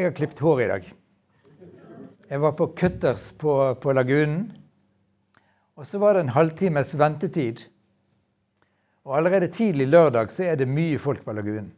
[0.00, 0.84] Jeg har klippet hår i dag.
[2.30, 3.52] Jeg var på Cutters på,
[3.82, 4.46] på Lagunen.
[5.76, 7.60] Og så var det en halvtimes ventetid.
[9.04, 11.68] Og allerede tidlig lørdag så er det mye folk på Lagunen.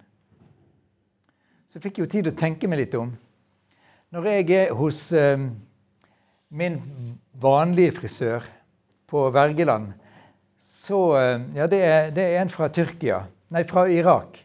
[1.67, 3.11] Så fikk jeg jo tid å tenke meg litt om.
[4.15, 5.43] Når jeg er hos eh,
[6.55, 6.79] min
[7.43, 8.47] vanlige frisør
[9.11, 9.97] på Vergeland,
[10.63, 13.25] så eh, Ja, det er, det er en fra Tyrkia.
[13.51, 14.39] Nei, fra Irak.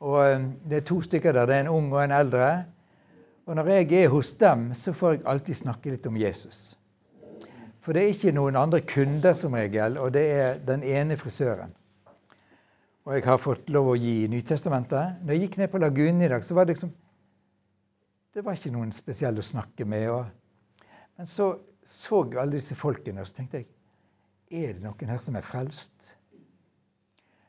[0.00, 1.46] Og eh, Det er to stykker der.
[1.46, 2.64] Det er en ung og en eldre.
[3.46, 6.78] Og når jeg er hos dem, så får jeg alltid snakke litt om Jesus.
[7.84, 11.74] For det er ikke noen andre kunder som regel, og det er den ene frisøren.
[13.04, 15.20] Og jeg har fått lov å gi Nytestamentet.
[15.20, 16.94] Når jeg gikk ned på Lagunen i dag, så var det liksom
[18.34, 20.08] Det var ikke noen spesiell å snakke med.
[20.10, 20.88] Og,
[21.18, 21.52] men så
[21.84, 23.68] så jeg alle disse folkene, og så tenkte jeg
[24.50, 26.14] Er det noen her som er frelst?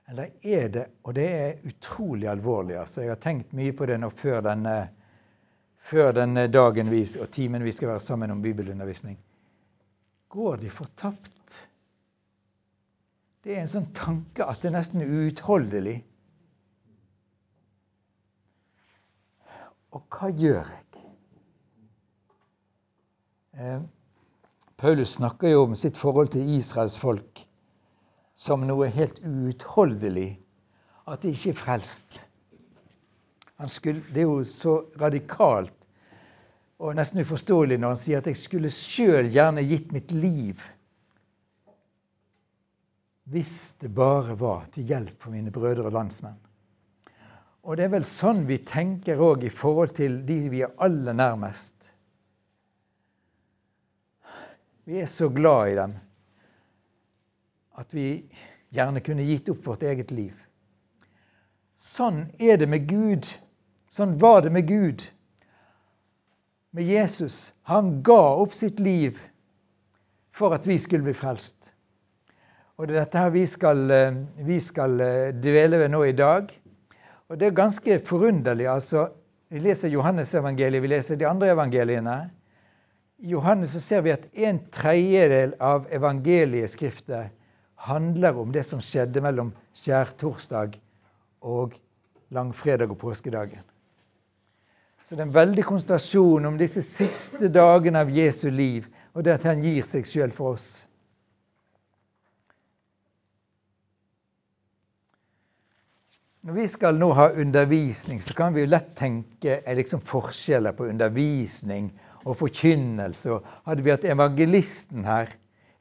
[0.07, 2.77] Eller er det Og det er utrolig alvorlig.
[2.77, 3.01] altså.
[3.01, 4.89] Jeg har tenkt mye på det nå før denne,
[5.77, 9.17] før denne dagen vi, og timen vi skal være sammen om bibelundervisning.
[10.29, 11.67] Går de fortapt?
[13.43, 15.99] Det er en sånn tanke at det er nesten uutholdelig.
[19.93, 20.85] Og hva gjør jeg?
[23.55, 23.81] Eh,
[24.77, 27.45] Paulus snakker jo om sitt forhold til Israels folk
[28.35, 30.35] som noe helt uutholdelig
[31.07, 32.21] at de ikke er frelst.
[33.71, 35.85] Skulle, det er jo så radikalt
[36.83, 40.63] og nesten uforståelig når han sier at jeg skulle sjøl gjerne gitt mitt liv
[43.31, 46.37] hvis det bare var til hjelp for mine brødre og landsmenn.
[47.65, 51.15] Og det er vel sånn vi tenker òg i forhold til de vi er aller
[51.17, 51.89] nærmest.
[54.85, 55.95] Vi er så glad i dem
[57.79, 58.25] at vi
[58.75, 60.33] gjerne kunne gitt opp vårt eget liv.
[61.75, 63.27] Sånn er det med Gud.
[63.91, 65.03] Sånn var det med Gud.
[66.75, 67.53] Med Jesus.
[67.67, 69.19] Han ga opp sitt liv
[70.35, 71.71] for at vi skulle bli frelst.
[72.75, 76.15] Og det er dette her vi skal, eh, vi skal eh, dvele ved nå i
[76.15, 76.51] dag.
[77.29, 78.67] Og det er ganske forunderlig.
[78.67, 79.09] altså,
[79.49, 82.29] Vi leser Johannes-evangeliet, vi leser de andre evangeliene.
[83.19, 87.31] I Johannes så ser vi at en tredjedel av evangelieskriftet
[87.75, 90.77] handler om det som skjedde mellom skjærtorsdag
[91.45, 91.75] og
[92.33, 93.63] langfredag og påskedagen.
[95.05, 99.35] Så det er en veldig konsentrasjon om disse siste dagene av Jesu liv, og det
[99.37, 100.69] at han gir seg sjøl for oss.
[106.45, 110.89] Når vi skal nå ha undervisning, så kan vi jo lett tenke liksom forskjeller på
[110.91, 111.87] undervisning
[112.21, 113.33] og forkynnelse.
[113.33, 115.31] Og hadde vi hatt evangelisten her,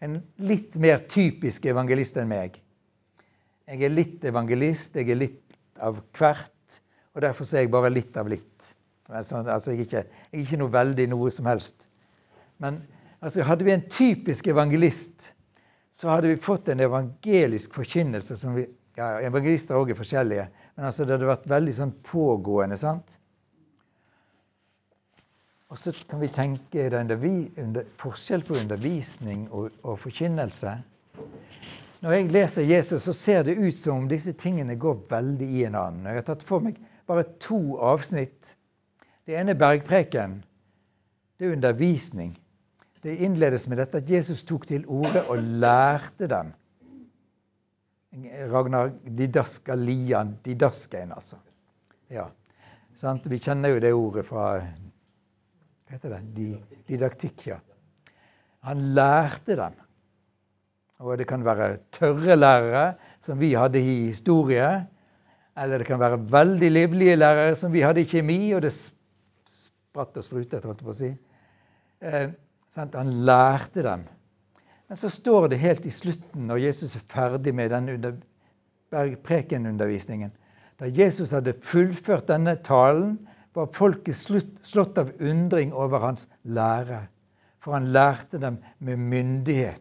[0.02, 2.58] en litt mer typisk evangelist enn meg.
[3.70, 6.80] Jeg er litt evangelist, jeg er litt av hvert,
[7.14, 8.70] og derfor er jeg bare litt av litt.
[9.08, 11.88] Altså, altså jeg, er ikke, jeg, er ikke, noe veldig noe som helst.
[12.62, 12.82] Men
[13.20, 15.30] altså, hadde vi en typisk evangelist,
[15.94, 20.42] så hadde vi fått en evangelisk forkynnelse som vi ja, Evangelister også er forskjellige,
[20.76, 22.76] men altså, det hadde vært veldig sånn pågående.
[22.78, 23.16] sant?
[25.74, 30.76] Og så kan vi tenke under, forskjell på undervisning og, og forkynnelse.
[32.04, 35.64] Når jeg leser Jesus, så ser det ut som om disse tingene går veldig i
[35.66, 36.06] en annen.
[36.06, 36.78] Jeg har tatt for meg
[37.10, 38.52] bare to avsnitt.
[39.26, 40.36] Det ene er bergpreken.
[41.40, 42.36] Det er undervisning.
[43.02, 46.54] Det innledes med dette at Jesus tok til orde og lærte dem.
[48.54, 51.42] Ragnar Didaskalian Didaskein, altså.
[52.14, 52.30] Ja.
[52.94, 53.26] Sant?
[53.26, 54.52] Vi kjenner jo det ordet fra
[55.84, 56.48] hva heter det?
[56.88, 57.58] Didaktikk, ja.
[58.64, 59.76] Han lærte dem.
[61.04, 64.68] Og det kan være tørre lærere, som vi hadde i historie.
[65.60, 70.16] Eller det kan være veldig livlige lærere, som vi hadde i kjemi, og det spratt
[70.16, 71.10] og sprutet, holdt jeg på å si.
[72.02, 72.30] Eh,
[72.96, 74.06] han lærte dem.
[74.88, 78.22] Men så står det helt i slutten, når Jesus er ferdig med den
[79.24, 80.32] prekenundervisningen
[80.78, 83.16] Da Jesus hadde fullført denne talen,
[83.54, 84.16] var folket
[84.66, 87.04] slått av undring over hans lære,
[87.62, 89.80] for han lærte dem med myndighet.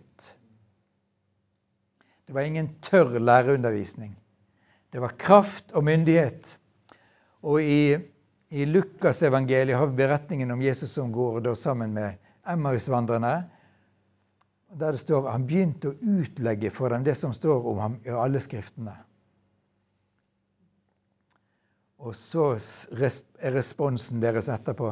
[2.28, 4.14] Det var ingen tørr læreundervisning.
[4.94, 6.54] Det var kraft og myndighet.
[7.44, 7.98] Og i,
[8.54, 13.34] i Lukasevangeliet har vi beretningen om Jesus som går sammen med Emmausvandrerne.
[14.74, 18.14] Der det står han begynte å utlegge for dem det som står om ham i
[18.14, 18.96] alle skriftene.
[22.04, 24.92] Og så er responsen deres etterpå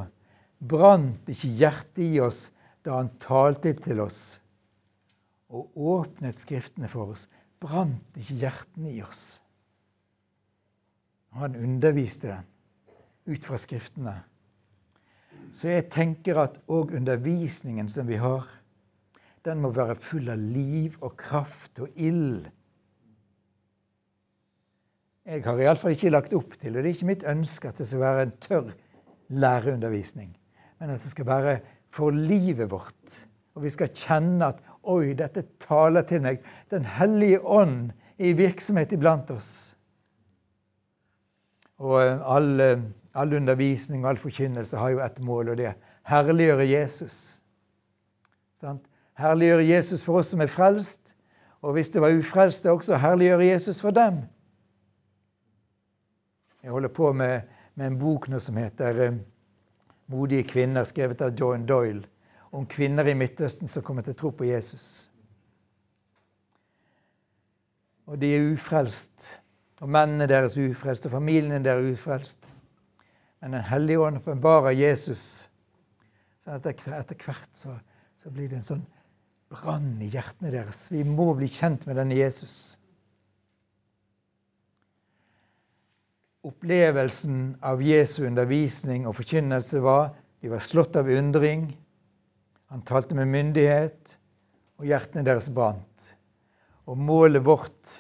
[0.72, 2.46] Brant ikke hjertet i oss
[2.86, 4.22] da han talte til oss
[5.52, 7.26] og åpnet Skriftene for oss?
[7.62, 9.42] Brant ikke hjertene i oss?
[11.36, 12.38] Han underviste
[13.28, 14.16] ut fra Skriftene.
[15.52, 18.48] Så jeg tenker at òg undervisningen som vi har,
[19.44, 22.46] den må være full av liv og kraft og ild.
[25.26, 27.86] Jeg har iallfall ikke lagt opp til, og det er ikke mitt ønske at det
[27.88, 28.72] skal være en tørr
[29.30, 30.32] læreundervisning,
[30.80, 31.60] men at det skal være
[31.94, 33.20] for livet vårt.
[33.56, 36.40] Og vi skal kjenne at Oi, dette taler til meg.
[36.74, 39.76] Den hellige ånd i virksomhet iblant oss.
[41.78, 42.64] Og all,
[43.14, 45.78] all undervisning og all forkynnelse har jo ett mål, og det er
[46.10, 47.20] herliggjøre Jesus.
[48.58, 48.82] Sant?
[49.22, 51.14] Herliggjøre Jesus for oss som er frelst,
[51.62, 54.24] og hvis det var ufrelste, også herliggjøre Jesus for dem.
[56.64, 57.42] Jeg holder på med,
[57.76, 59.20] med en bok nå som heter
[60.12, 62.04] 'Modige kvinner', skrevet av John Doyle
[62.52, 65.10] om kvinner i Midtøsten som kommer til å tro på Jesus.
[68.12, 69.28] Og de er ufrelst.
[69.82, 72.48] Og mennene deres er ufrelst, og familiene deres er ufrelst.
[73.42, 75.50] Men Den hellige ånd åpenbarer Jesus.
[76.44, 77.78] Så etter, etter hvert så,
[78.18, 78.84] så, blir det en sånn
[79.50, 80.90] brann i hjertene deres.
[80.92, 82.78] Vi må bli kjent med denne Jesus.
[86.48, 90.10] Opplevelsen av Jesu undervisning og forkynnelse var
[90.42, 91.68] de var slått av undring,
[92.72, 94.16] han talte med myndighet,
[94.82, 96.08] og hjertene deres brant.
[96.90, 98.00] Og målet vårt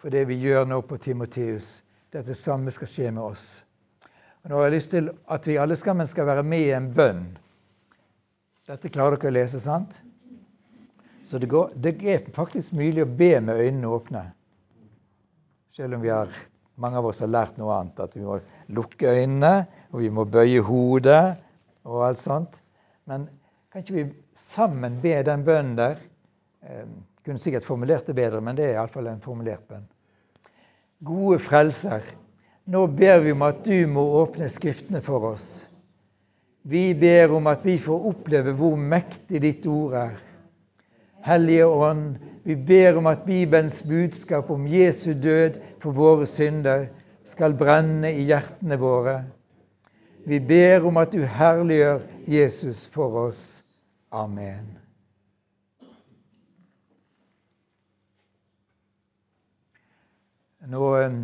[0.00, 1.80] for det vi gjør nå på Timoteus,
[2.10, 3.46] det er at det samme skal skje med oss.
[4.42, 6.88] Og nå har jeg lyst til at vi alle sammen skal være med i en
[6.96, 7.24] bønn.
[8.68, 9.98] Dette klarer dere å lese, sant?
[11.24, 14.22] Så det, går, det er faktisk mulig å be med øynene åpne.
[15.72, 16.32] Selv om vi har,
[16.80, 18.00] mange av oss har lært noe annet.
[18.00, 18.38] At vi må
[18.76, 21.36] lukke øynene, og vi må bøye hodet
[21.84, 22.60] og alt sånt.
[23.10, 23.28] Men
[23.72, 24.06] kan ikke vi
[24.40, 26.00] sammen be den bønnen der?
[26.64, 26.84] Eh,
[27.24, 29.84] kunne sikkert formulert det bedre, men det er iallfall en formulert bønn.
[31.04, 32.04] Gode Frelser,
[32.68, 35.48] nå ber vi om at du må åpne Skriftene for oss.
[36.68, 40.18] Vi ber om at vi får oppleve hvor mektig ditt ord er.
[41.22, 46.86] Hellige Ånd, vi ber om at Bibelens budskap om Jesu død for våre synder
[47.28, 49.20] skal brenne i hjertene våre.
[50.26, 53.62] Vi ber om at du herliggjør Jesus for oss.
[54.12, 54.80] Amen.
[60.70, 61.14] Nå eh,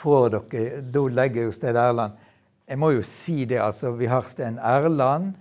[0.00, 2.14] får dere Da legger jo Stein Erland
[2.66, 3.92] Jeg må jo si det, altså.
[3.98, 5.34] Vi har Stein Erland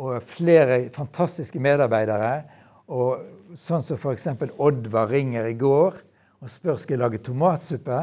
[0.00, 2.42] og flere fantastiske medarbeidere.
[2.90, 4.26] Og sånn som f.eks.
[4.58, 5.98] Oddvar ringer i går
[6.40, 7.98] og spør skal jeg lage tomatsuppe.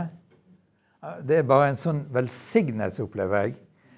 [1.27, 3.57] Det er bare en sånn velsignelse, opplever jeg.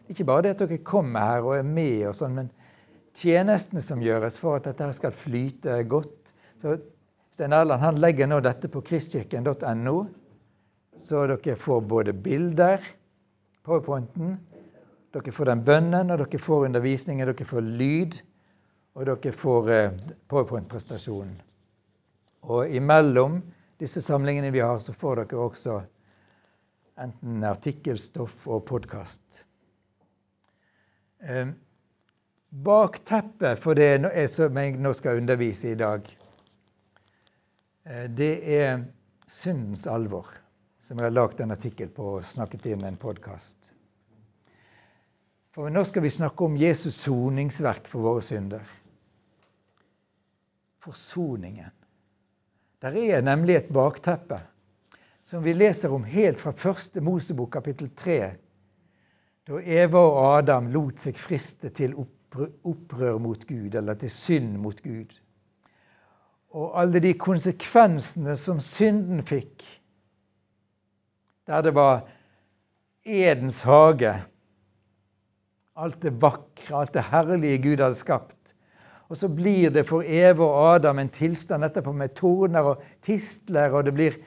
[0.09, 2.49] Ikke bare det at dere kommer her og er med, og sånn, men
[3.17, 6.33] tjenestene som gjøres for at dette skal flyte godt.
[6.61, 6.79] Så
[7.35, 9.97] Stein Erland han legger nå dette på kristkirken.no,
[10.97, 12.81] så dere får både bilder,
[13.67, 14.39] powerpointen,
[15.13, 18.19] dere får den bønnen, og dere får undervisningen, dere får lyd,
[18.99, 21.37] og dere får eh, powerpoint-presentasjonen.
[22.51, 23.39] Og imellom
[23.79, 25.77] disse samlingene vi har, så får dere også
[26.99, 29.45] enten artikkelstoff og podkast.
[31.23, 31.53] Ehm,
[32.49, 36.03] bakteppet for det jeg som jeg nå skal undervise i dag,
[37.85, 38.83] eh, det er
[39.31, 40.27] syndens alvor,
[40.83, 43.71] som jeg har lagd en artikkel på og snakket inn en podkast.
[45.55, 48.63] For nå skal vi snakke om Jesus soningsverk for våre synder.
[50.79, 51.71] Forsoningen.
[52.79, 54.39] Der er nemlig et bakteppe
[55.29, 58.19] som vi leser om helt fra første Mosebok kapittel 3
[59.49, 64.77] da Eva og Adam lot seg friste til opprør mot Gud, eller til synd mot
[64.85, 65.09] Gud.
[66.53, 69.65] Og alle de konsekvensene som synden fikk,
[71.49, 72.05] der det var
[73.05, 74.13] Edens hage,
[75.79, 78.53] alt det vakre, alt det herlige Gud hadde skapt.
[79.09, 83.73] Og så blir det for Eva og Adam en tilstand etterpå med torner og tistler,
[83.73, 84.19] og det blir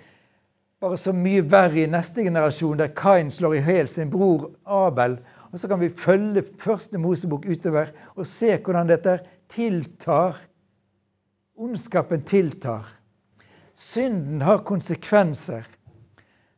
[0.82, 5.20] bare så mye verre i neste generasjon, der Kain slår i hjel sin bror Abel.
[5.52, 9.20] Og så kan vi følge første Mosebok utover og se hvordan dette
[9.52, 10.40] tiltar.
[11.54, 12.88] Ondskapen tiltar.
[13.78, 15.68] Synden har konsekvenser.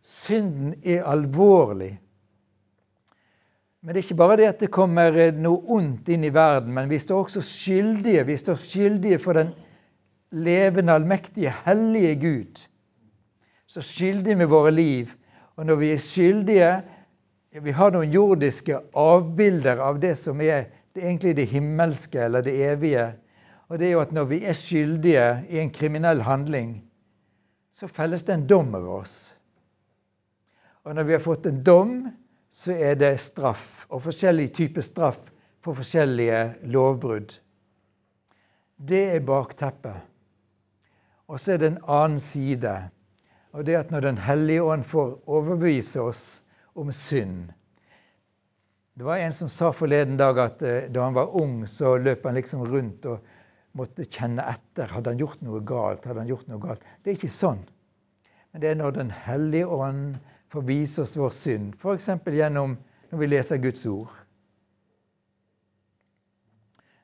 [0.00, 1.98] Synden er alvorlig.
[3.84, 6.88] Men det er ikke bare det at det kommer noe ondt inn i verden, men
[6.88, 8.24] vi står også skyldige.
[8.24, 9.50] Vi står skyldige for den
[10.32, 12.64] levende, allmektige, hellige Gud
[13.74, 15.10] så skyldige med våre liv.
[15.56, 16.82] Og når vi er skyldige
[17.62, 20.64] Vi har noen jordiske avbilder av det som er
[20.94, 23.04] det, egentlig det himmelske eller det evige.
[23.70, 26.82] Og det er jo at når vi er skyldige i en kriminell handling,
[27.70, 29.14] så felles det en dom over oss.
[30.82, 31.94] Og når vi har fått en dom,
[32.54, 33.84] så er det straff.
[33.90, 35.18] Og forskjellig type straff
[35.64, 37.34] for forskjellige lovbrudd.
[38.78, 39.96] Det er bakteppet.
[41.30, 42.74] Og så er det en annen side.
[43.54, 46.24] Og det at når Den hellige ånd får overbevise oss
[46.74, 47.52] om synd
[48.98, 52.26] Det var en som sa forleden dag at eh, da han var ung, så løp
[52.26, 53.24] han liksom rundt og
[53.74, 54.86] måtte kjenne etter.
[54.86, 56.04] Hadde han gjort noe galt?
[56.06, 56.84] Hadde han gjort noe galt?
[57.02, 57.64] Det er ikke sånn.
[58.52, 60.20] Men det er når Den hellige ånd
[60.54, 62.08] får vise oss vår synd, f.eks.
[62.30, 62.76] gjennom
[63.10, 64.12] når vi leser Guds ord.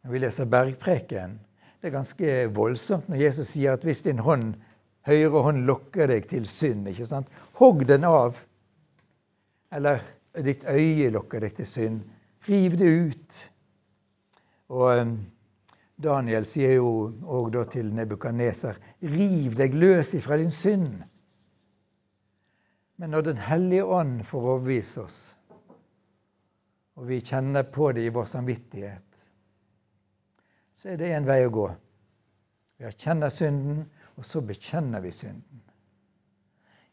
[0.04, 1.34] Når vi leser Bergpreken.
[1.80, 4.54] Det er ganske voldsomt når Jesus sier at hvis din hånd,
[5.08, 7.28] høyre hånd lokker deg til synd, ikke sant?
[7.58, 8.38] hogg den av.
[9.74, 10.04] Eller
[10.46, 12.00] ditt øye lokker deg til synd.
[12.46, 13.38] Riv det ut.
[14.70, 15.16] Og ehm,
[16.00, 21.00] Daniel sier jo òg til Nebukaneser, riv deg løs ifra din synd.
[23.00, 25.20] Men når Den hellige ånd får overbevise oss,
[27.00, 29.22] og vi kjenner på det i vår samvittighet,
[30.76, 31.64] så er det en vei å gå.
[32.76, 33.86] Vi erkjenner synden,
[34.20, 35.64] og så bekjenner vi synden.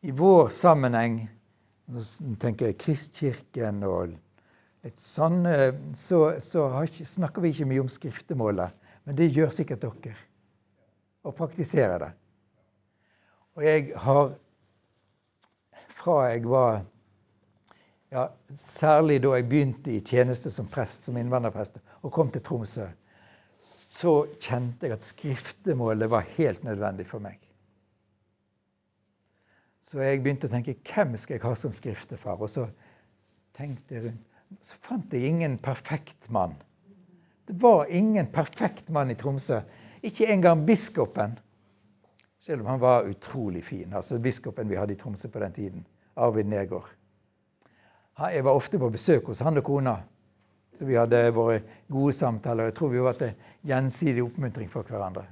[0.08, 1.20] I vår sammenheng,
[1.92, 2.06] nå
[2.40, 4.16] tenker jeg Kristkirken og
[4.88, 5.44] litt sånn,
[5.92, 8.72] så, så snakker vi ikke mye om skriftemålet.
[9.04, 10.16] Men det gjør sikkert dere.
[11.28, 12.14] Og praktiserer det.
[13.60, 14.38] Og jeg har
[15.98, 16.84] fra jeg var
[18.14, 22.86] ja, Særlig da jeg begynte i tjeneste som prest, som innvandrerprest, og kom til Tromsø,
[23.60, 27.42] så kjente jeg at skriftemålet var helt nødvendig for meg.
[29.88, 32.40] Så jeg begynte å tenke hvem skal jeg ha som skriftefar?
[32.44, 32.66] Og så
[33.58, 34.24] tenkte jeg rundt.
[34.64, 36.56] Så fant jeg ingen perfekt mann.
[37.48, 39.62] Det var ingen perfekt mann i Tromsø.
[40.08, 41.38] Ikke engang biskopen.
[42.40, 43.94] Selv om han var utrolig fin.
[43.94, 45.88] Altså biskopen vi hadde i Tromsø på den tiden.
[46.16, 46.90] Arvid Nergård.
[48.18, 49.98] Jeg var ofte på besøk hos han og kona.
[50.74, 52.70] Så vi hadde våre gode samtaler.
[52.70, 53.34] Jeg tror vi var til
[53.66, 55.26] gjensidig oppmuntring for hverandre.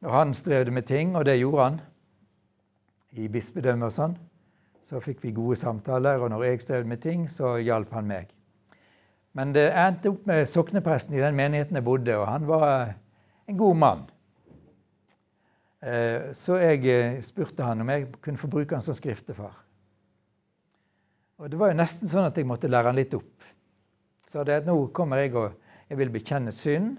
[0.00, 1.80] Når han strevde med ting, og det gjorde han,
[3.12, 4.18] i bispedømmet og sånn,
[4.84, 6.20] så fikk vi gode samtaler.
[6.20, 8.30] Og når jeg strevde med ting, så hjalp han meg.
[9.36, 12.94] Men det endte opp med soknepresten i den menigheten jeg bodde, og han var
[13.48, 14.06] en god mann.
[15.78, 19.54] Eh, så jeg eh, spurte han om jeg kunne få bruke han som skriftefar.
[21.38, 23.46] Og det var jo nesten sånn at jeg måtte lære han litt opp.
[24.26, 25.54] Så det at nå kommer jeg og
[25.88, 26.98] jeg vil bekjenne synd.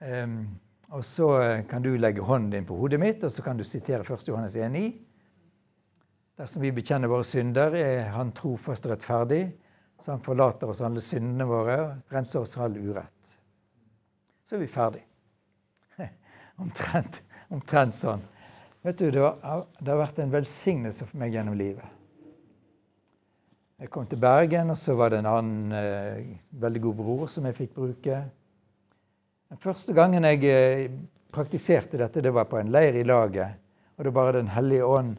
[0.00, 0.56] Um,
[0.90, 3.64] og så eh, kan du legge hånden din på hodet mitt, og så kan du
[3.68, 4.26] sitere 1.
[4.26, 4.88] Johannes 1,9.
[6.40, 9.44] Dersom vi bekjenner våre synder, er Han trofast og rettferdig,
[10.00, 13.36] så Han forlater oss alle syndene våre og renser oss all urett.
[14.48, 15.04] Så er vi ferdig.
[16.64, 17.20] Omtrent.
[17.50, 18.22] Omtrent sånn.
[18.86, 21.96] Vet du, det har, det har, vært en velsignelse for meg gjennom livet.
[23.80, 26.30] Jeg kom til Bergen, og så var det en annen eh,
[26.62, 28.20] veldig god bror som jeg fikk bruke.
[29.50, 30.86] Den første gangen jeg eh,
[31.34, 33.58] praktiserte dette, det var på en leir i laget.
[33.98, 35.16] Og det bare Den hellige ånd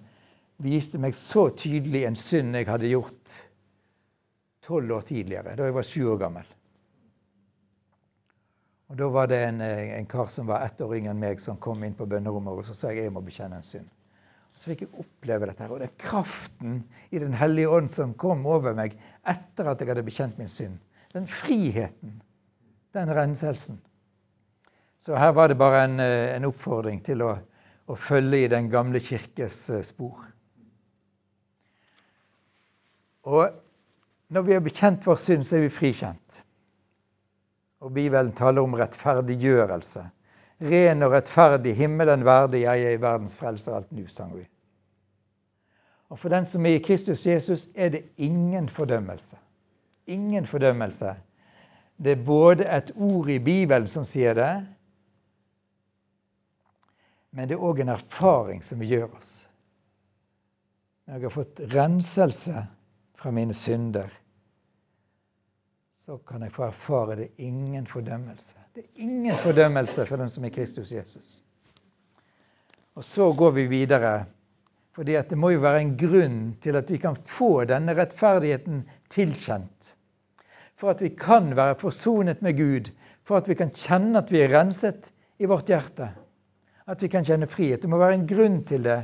[0.62, 3.36] viste meg så tydelig en synd jeg hadde gjort
[4.66, 6.50] tolv år tidligere, da jeg var sju år gammel.
[8.92, 11.40] Og Da var det en, eh, en, kar som var ett år yngre enn meg,
[11.40, 13.88] som kom inn på bønnerommet og så sa jeg jeg må bekjenne en synd.
[14.52, 18.14] Og Så fikk jeg oppleve dette, her, og den kraften i Den hellige ånd som
[18.14, 20.76] kom over meg etter at jeg hadde bekjent min synd.
[21.14, 22.20] Den friheten.
[22.92, 23.80] Den renselsen.
[25.00, 27.38] Så her var det bare en, eh, en oppfordring til å,
[27.88, 30.20] å, følge i Den gamle kirkes eh, spor.
[33.24, 33.56] Og
[34.28, 36.44] når vi har bekjent vår synd, så er vi frikjent.
[37.82, 40.04] Og Bibelen taler om rettferdiggjørelse.
[40.62, 44.46] Ren og rettferdig, himmelen verdig, jeg er i verdens frelser, alt nu, sang vi.
[46.12, 49.38] Og For den som er i Kristus Jesus, er det ingen fordømmelse.
[50.08, 51.16] Ingen fordømmelse.
[51.98, 54.54] Det er både et ord i Bibelen som sier det,
[57.32, 59.48] men det er òg en erfaring som gjør oss.
[61.08, 62.66] Jeg har fått renselse
[63.16, 64.12] fra mine synder
[66.02, 68.56] så kan jeg få erfare det er ingen fordømmelse.
[68.74, 71.34] Det er ingen fordømmelse for den som er Kristus Jesus.
[72.98, 74.26] Og så går vi videre,
[74.98, 78.82] fordi det må jo være en grunn til at vi kan få denne rettferdigheten
[79.14, 79.92] tilkjent.
[80.74, 82.90] For at vi kan være forsonet med Gud,
[83.22, 86.10] for at vi kan kjenne at vi er renset i vårt hjerte.
[86.90, 87.86] At vi kan kjenne frihet.
[87.86, 89.04] Det må være en grunn til det,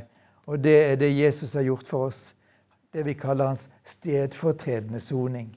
[0.50, 2.34] og det er det Jesus har gjort for oss.
[2.90, 5.54] Det vi kaller hans stedfortredende soning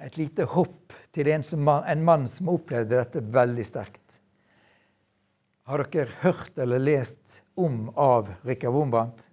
[0.00, 4.20] et lite hopp til en, som, en mann som opplevde dette veldig sterkt.
[5.68, 9.26] Har dere hørt eller lest om av Rikard Wombrandt?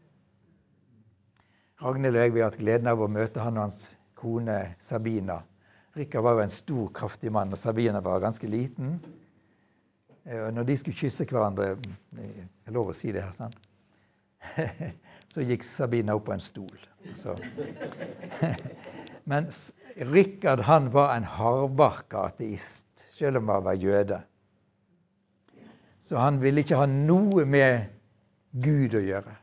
[1.81, 3.79] Ragnhild og jeg vi har hatt gleden av å møte han og hans
[4.17, 5.39] kone Sabina.
[5.97, 8.97] Rikard var jo en stor, kraftig mann, og Sabina var ganske liten.
[10.25, 12.27] Eh, når de skulle kysse hverandre Det
[12.67, 13.57] er lov å si det her, sant?
[15.31, 16.75] Så gikk Sabina opp på en stol.
[17.15, 17.35] Så.
[19.27, 24.21] Mens Rikard han var en hardbarka ateist, selv om han var jøde.
[25.99, 27.89] Så han ville ikke ha noe med
[28.63, 29.33] Gud å gjøre.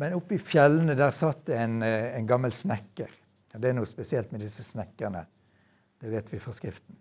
[0.00, 3.12] Men oppe i fjellene der satt en, eh, en gammel snekker.
[3.52, 5.26] Det er noe spesielt med disse snekkerne.
[6.00, 6.96] Det vet vi fra Skriften.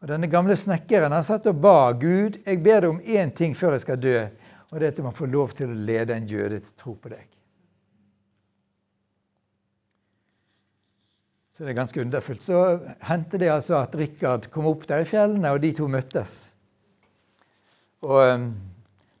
[0.00, 3.58] Og Denne gamle snekkeren han satt og ba Gud jeg ber deg om én ting
[3.58, 4.16] før jeg skal dø.
[4.70, 7.10] Og det er at man får lov til å lede en jøde til tro på
[7.10, 7.26] deg.
[11.60, 12.40] Så det er ganske underfullt.
[12.40, 12.58] Så
[13.04, 16.36] hendte det altså at Rikard kom opp der i fjellene, og de to møttes.
[18.00, 18.46] Og um,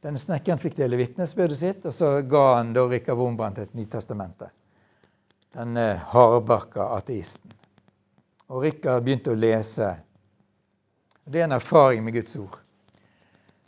[0.00, 4.48] denne snekkeren fikk dele vitnesbyrdet sitt, og så ga han da Rikard Wombrandt et Nytestamente.
[5.52, 7.52] Denne hardbarka ateisten.
[8.48, 9.90] Og Rikard begynte å lese.
[11.28, 12.56] Det er en erfaring med Guds ord.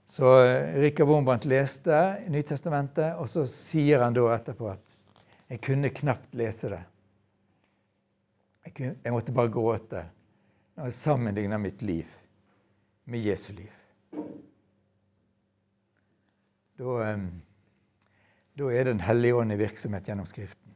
[0.08, 2.00] Så uh, Rikard Wombrandt leste
[2.32, 4.96] Nytestamentet, og så sier han da etterpå at
[5.52, 6.80] jeg kunne knapt lese det.
[8.78, 10.06] Jeg, jeg måtte bare gråte
[10.76, 12.08] når jeg sammenligna mitt liv
[13.04, 13.72] med Jesu liv.
[16.80, 17.26] Da, um,
[18.58, 20.72] da er Den hellige ånd i virksomhet gjennom Skriften.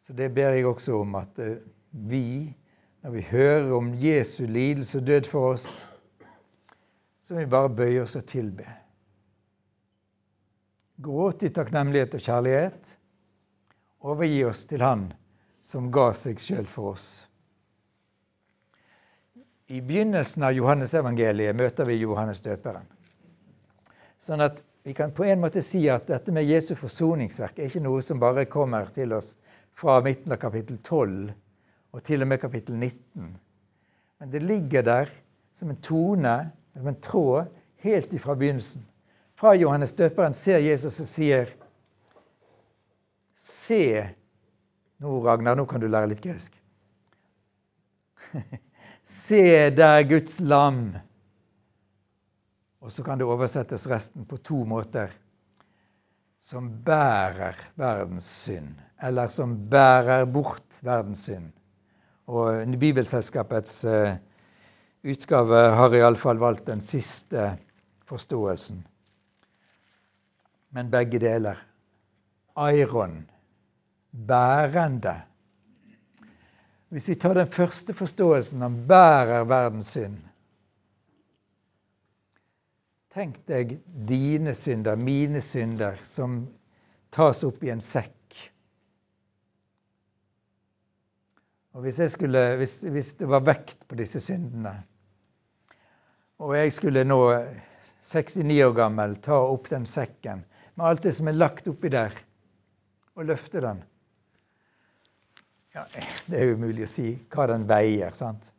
[0.00, 1.56] Så det ber jeg også om at uh,
[1.90, 2.52] vi,
[3.00, 5.86] når vi hører om Jesu lidelse og død for oss,
[7.20, 8.66] så må vi bare bøye oss og tilbe.
[11.00, 12.96] Gråt i takknemlighet og kjærlighet.
[14.00, 15.08] Overgi oss til Han
[15.70, 17.08] som ga seg sjøl for oss.
[19.70, 22.88] I begynnelsen av Johannesevangeliet møter vi Johannes døperen.
[24.18, 27.84] Sånn at vi kan på en måte si at dette med Jesu forsoningsverk er ikke
[27.84, 29.36] noe som bare kommer til oss
[29.78, 31.30] fra midten av kapittel 12
[31.94, 33.30] og til og med kapittel 19.
[34.20, 35.12] Men det ligger der
[35.54, 36.34] som en tone,
[36.74, 37.50] som en tråd,
[37.84, 38.82] helt ifra begynnelsen.
[39.38, 41.54] Fra Johannes døperen ser Jesus og sier
[43.40, 43.84] Se
[45.00, 46.56] nå, Ragnar, nå kan du lære litt gresk.
[49.04, 50.92] Se der Guds lam.
[52.80, 55.12] Og så kan det oversettes resten på to måter.
[56.40, 61.50] Som bærer verdens synd, eller som bærer bort verdens synd.
[62.30, 64.14] Og Bibelselskapets uh,
[65.04, 67.50] utgave har iallfall valgt den siste
[68.08, 68.80] forståelsen.
[70.70, 71.60] Men begge deler.
[72.70, 73.29] Iron
[74.10, 75.14] bærende.
[76.90, 80.18] Hvis vi tar den første forståelsen om bærer verdens synd
[83.10, 83.72] Tenk deg
[84.06, 86.44] dine synder, mine synder, som
[87.10, 88.36] tas opp i en sekk.
[91.74, 94.76] Og hvis, skulle, hvis, hvis det var vekt på disse syndene,
[96.38, 97.18] og jeg skulle nå
[98.06, 100.46] 69 år gammel ta opp den sekken
[100.78, 102.14] med alt det som er lagt oppi der,
[103.18, 103.82] og løfte den
[105.74, 105.86] ja,
[106.26, 108.14] Det er umulig å si hva den veier.
[108.16, 108.52] sant?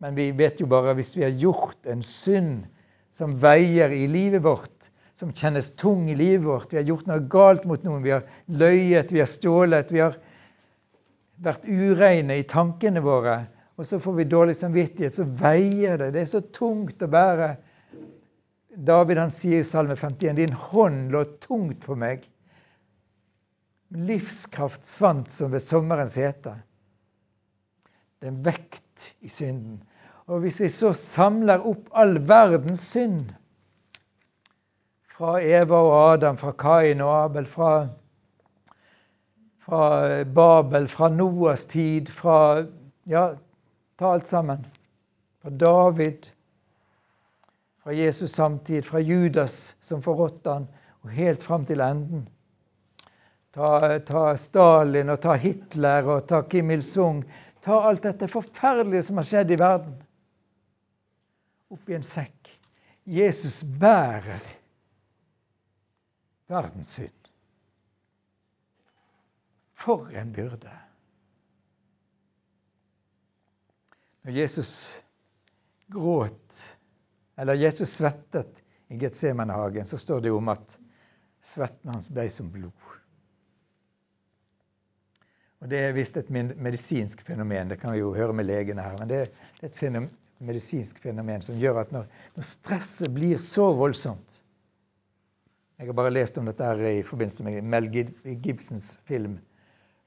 [0.00, 2.64] Men vi vet jo bare hvis vi har gjort en synd
[3.12, 7.20] som veier i livet vårt, som kjennes tung i livet vårt, vi har gjort noe
[7.28, 10.16] galt mot noen, vi har løyet, vi har stjålet, vi har
[11.44, 13.42] vært ureine i tankene våre,
[13.76, 16.10] og så får vi dårlig samvittighet, så veier det.
[16.16, 17.54] Det er så tungt å bære.
[18.76, 22.26] David han sier i Salme 51.: Din hånd lå tungt på meg.
[23.90, 26.54] Livskraft svant som ved sommerens hete.
[28.20, 29.80] Det er en vekt i synden.
[30.30, 33.32] Og hvis vi så samler opp all verdens synd
[35.10, 37.88] fra Eva og Adam, fra Kain og Abel, fra,
[39.64, 39.82] fra
[40.24, 42.66] Babel, fra Noas tid, fra
[43.10, 43.32] Ja,
[43.98, 44.62] ta alt sammen.
[45.42, 46.28] Fra David,
[47.82, 50.68] fra Jesus samtid, fra Judas som forrådte han,
[51.02, 52.28] og helt fram til enden.
[53.50, 57.24] Ta, ta, Stalin og ta Hitler og ta Kim Il-sung.
[57.60, 59.96] Ta alt dette forferdelige som har skjedd i verden,
[61.74, 62.52] oppi en sekk.
[63.10, 64.44] Jesus bærer
[66.50, 67.16] verdens synd.
[69.80, 70.72] For en byrde.
[74.22, 74.72] Når Jesus
[75.90, 76.76] gråt,
[77.40, 80.76] eller Jesus svettet i Getsemanehagen, så står det om at
[81.42, 82.89] svetten hans ble som blod.
[85.60, 87.68] Og Det er visst et medisinsk fenomen.
[87.68, 88.96] Det kan vi jo høre med legene her.
[88.98, 89.16] Men det,
[89.62, 94.40] er et medisinsk fenomen som gjør at når, når, stresset blir så voldsomt
[95.78, 97.88] Jeg har bare lest om dette her i forbindelse med Mel
[98.44, 99.38] Gibsons film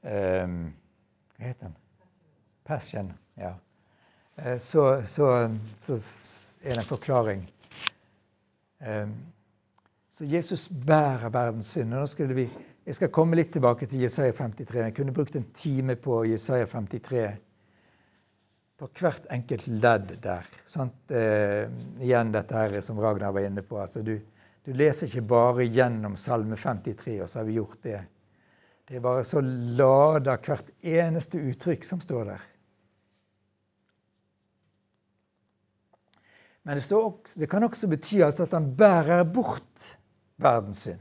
[0.02, 0.58] um,
[1.38, 1.78] Hva heter den?
[2.66, 3.13] Passion.
[3.38, 3.56] Ja.
[4.38, 5.50] Uh, så, så,
[5.86, 5.98] så,
[6.63, 7.48] er det en forklaring.
[8.80, 9.16] Um,
[10.13, 11.94] så Jesus bærer verdens synd.
[11.94, 12.50] og nå skulle vi,
[12.84, 14.82] Jeg skal komme litt tilbake til Jesaja 53.
[14.89, 17.28] Jeg kunne brukt en time på Jesaja 53
[18.82, 20.48] på hvert enkelt ledd der.
[21.15, 21.69] Eh,
[22.04, 23.78] igjen dette her som Ragnar var inne på.
[23.80, 24.17] Altså, du,
[24.67, 28.02] du, leser ikke bare gjennom Salme 53, og så har vi gjort det.
[28.89, 32.43] Det er bare så lada hvert eneste uttrykk som står der.
[36.67, 39.88] Men det, også, det kan også bety altså at han bærer bort
[40.43, 41.00] verdens synd.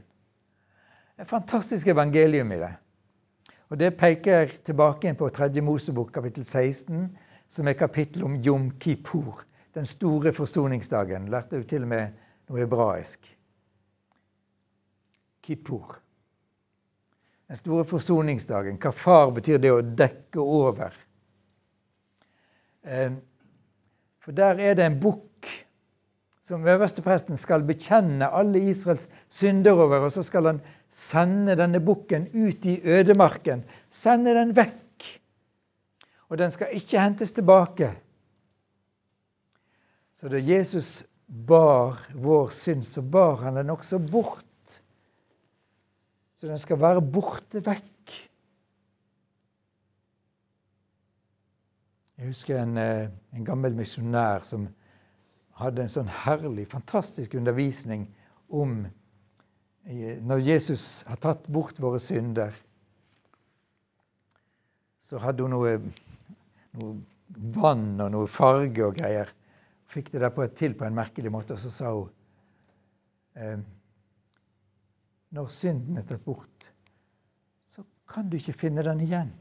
[1.19, 2.73] Et fantastisk evangelium i det.
[3.69, 5.61] Og Det peker tilbake inn på 3.
[5.61, 7.09] Mosebok kapittel 16
[7.53, 11.29] som er kapittel om Jom Kippur, den store forsoningsdagen.
[11.29, 12.15] Lærte jo til og med
[12.49, 13.27] noe hebraisk.
[15.43, 15.99] Kippur.
[17.47, 18.79] Den store forsoningsdagen.
[18.81, 20.95] Kafar betyr det å dekke over.
[22.83, 23.11] Eh,
[24.23, 25.27] for der er det en bukk
[26.43, 32.27] som øverstepresten skal bekjenne alle Israels synder over, og så skal han sende denne bukken
[32.35, 33.63] ut i ødemarken.
[33.89, 34.81] Sende den vekk
[36.33, 37.91] og den skal ikke hentes tilbake.
[40.17, 44.79] Så da Jesus bar vår synd, så bar han den også bort.
[46.33, 48.15] Så den skal være borte vekk.
[52.17, 54.65] Jeg husker en, eh, en gammel misjonær som
[55.59, 58.07] hadde en sånn herlig, fantastisk undervisning
[58.53, 58.83] om
[59.85, 62.55] eh, når Jesus har tatt bort våre synder,
[65.03, 65.77] så hadde hun noe
[66.79, 66.97] noe
[67.53, 69.29] vann og noe farge og greier.
[69.93, 72.09] Fikk det der på til på en merkelig måte, og så sa hun
[73.37, 73.59] eh,
[75.33, 76.69] Når synden er tatt bort,
[77.61, 79.31] så kan du ikke finne den igjen.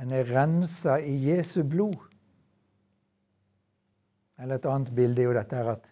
[0.00, 2.11] Den er rensa i Jesu blod.
[4.42, 5.88] Eller et annet bilde er jo dette her at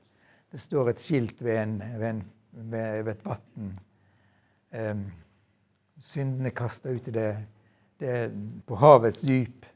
[0.51, 2.23] det står et skilt ved, en, ved, en,
[2.73, 3.73] ved, ved et vann.
[4.75, 5.05] Um,
[6.03, 7.29] syndene kasta ut i det,
[8.03, 8.15] det
[8.67, 9.67] på havets dyp.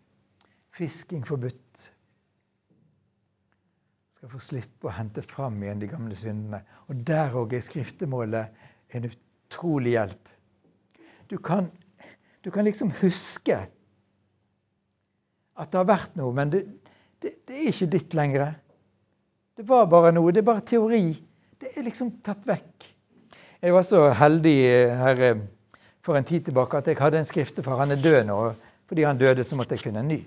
[0.75, 1.85] Fisking forbudt.
[4.17, 6.65] Skal få slippe å hente fram igjen de gamle syndene.
[6.91, 10.33] Og der òg er skriftemålet en utrolig hjelp.
[11.31, 11.71] Du kan,
[12.43, 13.57] du kan, liksom huske
[15.55, 16.65] at det har vært noe, men det,
[17.23, 18.57] det, det er ikke ditt lenger.
[19.55, 20.33] Det var bare noe.
[20.35, 21.15] Det er bare teori.
[21.61, 22.89] Det er liksom tatt vekk.
[23.63, 24.57] Jeg var så heldig
[25.01, 25.45] her eh,
[26.05, 27.79] for en tid tilbake at jeg hadde en skriftefar.
[27.81, 28.39] Han er død nå.
[28.91, 30.19] Fordi han døde, så måtte jeg finne en ny.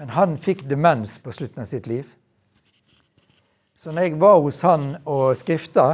[0.00, 2.08] Men han fikk demens på slutten av sitt liv.
[3.78, 5.86] Så når jeg var hos han og skrifta,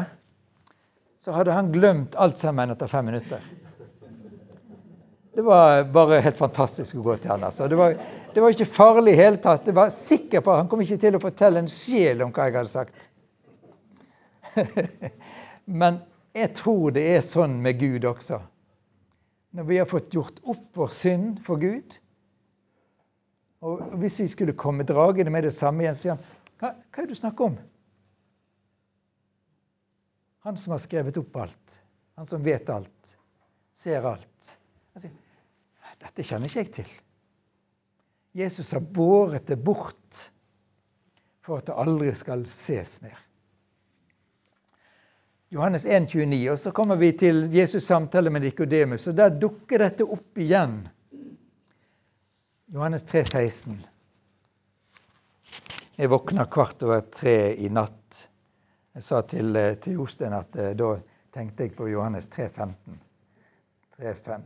[1.23, 3.43] så hadde han glemt alt sammen etter fem minutter.
[5.37, 7.43] Det var bare helt fantastisk å gå til han.
[7.45, 7.67] Altså.
[7.69, 7.93] Det, var,
[8.33, 9.67] det var ikke farlig i hele tatt.
[9.69, 12.57] Jeg var sikker på Han kom ikke til å fortelle en sjel om hva jeg
[12.57, 13.11] hadde sagt.
[15.83, 15.99] Men
[16.33, 18.39] jeg tror det er sånn med Gud også.
[19.61, 21.99] Når vi har fått gjort opp vår synd for Gud,
[23.61, 26.25] og hvis vi skulle komme dragende med det samme igjen, sier han
[26.57, 27.61] hva, hva er det du snakker om?
[30.49, 31.79] Han som har skrevet opp alt.
[32.17, 33.17] Han som vet alt.
[33.77, 34.57] Ser alt.
[34.97, 35.26] Han sier
[36.03, 36.91] dette kjenner ikke jeg til.
[38.37, 40.31] Jesus har båret det bort
[41.47, 43.17] for at det aldri skal ses mer.
[45.55, 49.07] Johannes 1, 29, og Så kommer vi til Jesus' samtale med Nikodemus.
[49.07, 50.89] og Der dukker dette opp igjen.
[52.75, 53.85] Johannes 3, 16.
[55.97, 58.29] Jeg våkna kvart over tre i natt.
[58.95, 60.97] Jeg sa til, eh, til Jostein at eh, da
[61.33, 63.01] tenkte jeg på Johannes 3, 15.
[63.99, 64.43] 3.15.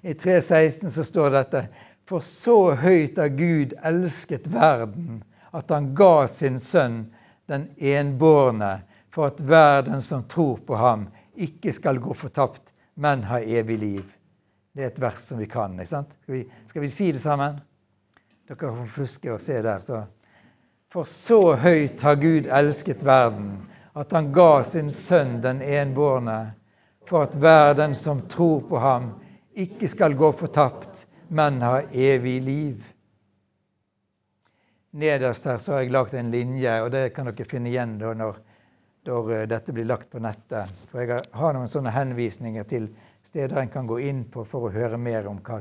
[0.00, 1.66] I 3.16 så står dette
[2.06, 7.06] For så høyt har Gud elsket verden, at han ga sin sønn,
[7.50, 13.40] den enbårne, for at verden som tror på ham, ikke skal gå fortapt, men ha
[13.40, 14.04] evig liv.
[14.76, 15.74] Det er et vers som vi kan.
[15.80, 16.16] ikke sant?
[16.22, 17.58] Skal vi, skal vi si det sammen?
[18.46, 19.80] Dere får fuske og se der.
[19.80, 20.04] så.
[20.92, 23.56] For så høyt har Gud elsket verden,
[23.96, 26.54] at han ga sin sønn den enbårne,
[27.06, 29.12] for at hver den som tror på ham,
[29.56, 32.84] ikke skal gå fortapt, men ha evig liv.
[34.96, 38.14] Nederst her så har jeg lagt en linje, og det kan dere finne igjen da
[38.16, 38.38] når,
[39.08, 40.72] når eh, dette blir lagt på nettet.
[40.90, 42.88] For jeg har noen sånne henvisninger til
[43.26, 45.60] steder en kan gå inn på for å høre mer om hva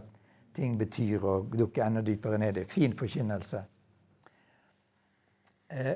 [0.55, 2.67] ting betyr, og dukke enda dypere ned i.
[2.71, 3.63] Fin forkynnelse.
[5.75, 5.91] Eh,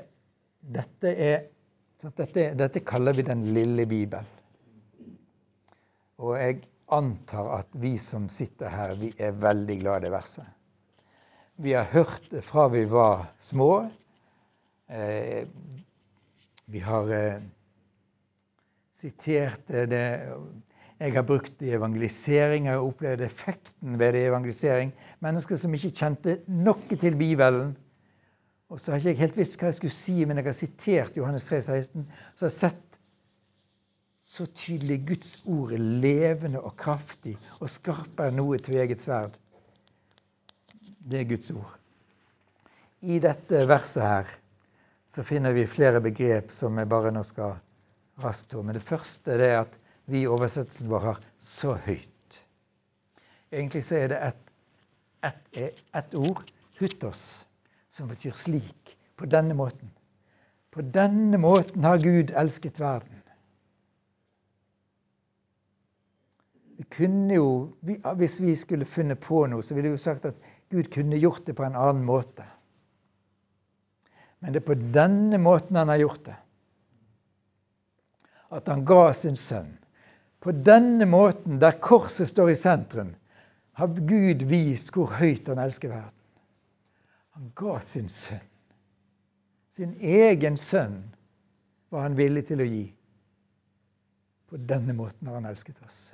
[0.60, 1.46] dette, er,
[2.02, 4.26] dette, dette, kaller vi Den lille bibel.
[6.20, 6.60] Og jeg
[6.92, 10.44] antar at vi som sitter her, vi er veldig glad i det verset.
[11.60, 13.88] Vi har hørt det fra vi var små.
[14.88, 15.46] Eh,
[16.70, 17.42] vi har eh,
[18.92, 20.04] sitert det
[21.00, 22.66] Jeg har brukt det i evangelisering.
[22.66, 24.92] Jeg har opplevd effekten ved det i evangelisering.
[25.24, 27.72] Mennesker som ikke kjente noe til Bibelen.
[28.68, 31.16] Og så har ikke jeg helt visst hva jeg skulle si, men jeg har sitert
[31.16, 32.04] Johannes 3, 16,
[32.34, 32.89] Så har jeg sett
[34.30, 39.34] så tydelig Guds ord er levende og kraftig og skarpere enn noe tveget sverd.
[41.02, 41.72] Det er Guds ord.
[43.00, 44.30] I dette verset her
[45.10, 47.56] så finner vi flere begrep som jeg bare nå skal
[48.22, 48.68] raskt om.
[48.68, 49.78] Men det første er at
[50.10, 52.40] vi i oversettelsen vår har 'så høyt'.
[53.50, 54.46] Egentlig så er det ett
[55.22, 56.44] et, et ord,
[56.78, 57.44] 'hutos',
[57.88, 58.96] som betyr slik.
[59.16, 59.90] På denne måten.
[60.70, 63.19] På denne måten har Gud elsket verden.
[66.88, 67.76] Kunne jo,
[68.16, 70.34] Hvis vi skulle funnet på noe, så ville vi jo sagt at
[70.70, 72.46] Gud kunne gjort det på en annen måte.
[74.40, 76.36] Men det er på denne måten han har gjort det.
[78.50, 79.74] At han ga sin sønn.
[80.40, 83.12] På denne måten, der korset står i sentrum,
[83.76, 86.16] har Gud vist hvor høyt han elsker verden.
[87.36, 88.46] Han ga sin sønn.
[89.70, 91.02] Sin egen sønn
[91.92, 92.86] var han villig til å gi.
[94.50, 96.10] På denne måten har han elsket oss.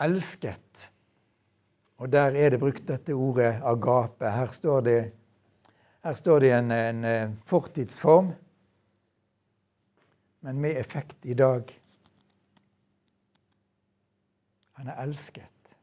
[0.00, 0.90] Elsket.
[2.00, 4.30] Og der er det brukt dette ordet agape.
[4.30, 5.00] Her står det,
[6.04, 8.32] her står det en, en eh, fortidsform,
[10.40, 11.68] men med effekt i dag.
[14.80, 15.76] Han er elsket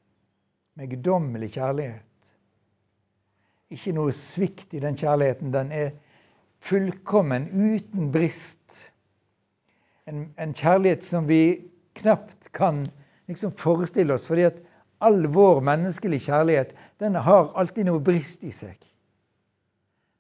[0.78, 2.34] med guddommelig kjærlighet.
[3.70, 5.54] Ikke noe svikt i den kjærligheten.
[5.54, 5.92] Den er
[6.66, 8.80] fullkommen, uten brist.
[10.08, 11.68] En, en kjærlighet som vi
[12.00, 12.88] knapt kan
[13.28, 14.28] liksom forestille oss.
[14.28, 14.62] fordi at
[15.00, 18.78] all vår menneskelige kjærlighet den har alltid noe brist i seg.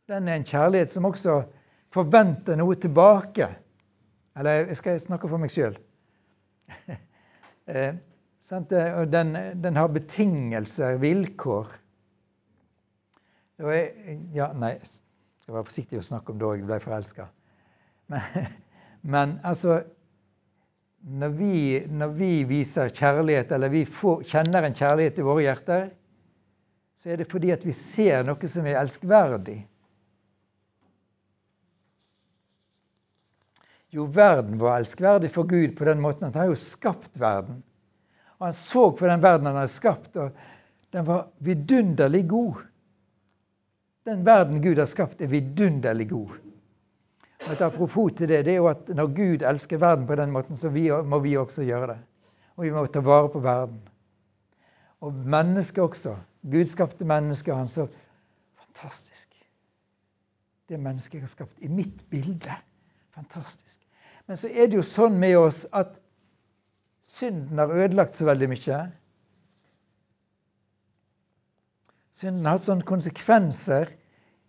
[0.07, 1.41] Den er en kjærlighet som også
[1.93, 3.49] forventer noe tilbake.
[4.37, 5.77] Eller skal jeg snakke for meg sjøl.
[7.67, 7.97] Eh,
[9.11, 11.73] den, den har betingelser, vilkår.
[13.59, 14.87] Jeg, ja, nei, jeg
[15.43, 17.25] skal være forsiktig å snakke om da jeg ble forelska.
[18.07, 18.47] Men,
[19.15, 19.81] men, altså
[21.01, 21.53] når vi,
[21.87, 25.89] når vi, viser kjærlighet, eller vi får, kjenner en kjærlighet i våre hjerter,
[26.97, 29.59] så er det fordi at vi ser noe som er elskverdig.
[33.93, 37.61] Jo, verden var elskverdig for Gud på den måten at han har jo skapt verden.
[38.37, 40.35] Og han så på den verden han hadde skapt, og
[40.93, 42.65] den var vidunderlig god.
[44.07, 46.35] Den verden Gud har skapt, er vidunderlig god.
[47.45, 50.55] Et Apropos til det, det er jo at når Gud elsker verden på den måten,
[50.55, 50.69] så
[51.05, 51.97] må vi også gjøre det.
[52.57, 53.79] Og vi må ta vare på verden.
[55.01, 56.15] Og mennesket også.
[56.51, 57.87] Gud skapte mennesket, og han så
[58.57, 59.33] Fantastisk.
[60.69, 62.53] Det mennesket har skapt i mitt bilde.
[63.15, 63.79] Fantastisk.
[64.27, 65.95] Men så er det jo sånn med oss at
[67.01, 68.81] synden har ødelagt så veldig mye.
[72.13, 73.93] Synden har hatt sånne konsekvenser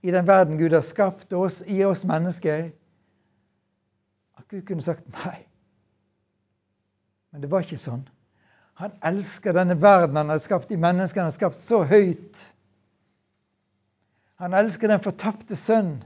[0.09, 2.71] i den verden Gud har skapt, oss, i oss mennesker,
[4.39, 5.37] at Gud kunne sagt nei.
[7.33, 8.07] Men det var ikke sånn.
[8.81, 12.45] Han elsker denne verden han har skapt, de menneskene han har skapt, så høyt.
[14.39, 15.99] Han elsker den fortapte sønn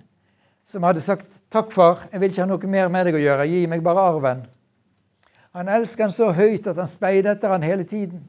[0.65, 3.49] som hadde sagt 'Takk, far, jeg vil ikke ha noe mer med deg å gjøre.
[3.51, 4.47] Gi meg bare arven.'
[5.53, 8.23] Han elsker han så høyt at han speider etter han hele tiden.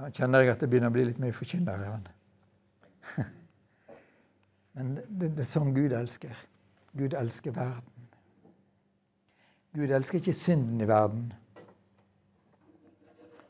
[0.00, 1.82] Da kjenner jeg at det begynner å bli litt mye forkynner.
[4.78, 6.38] Men det, det er sånn Gud elsker.
[6.96, 8.06] Gud elsker verden.
[9.76, 11.28] Gud elsker ikke synden i verden,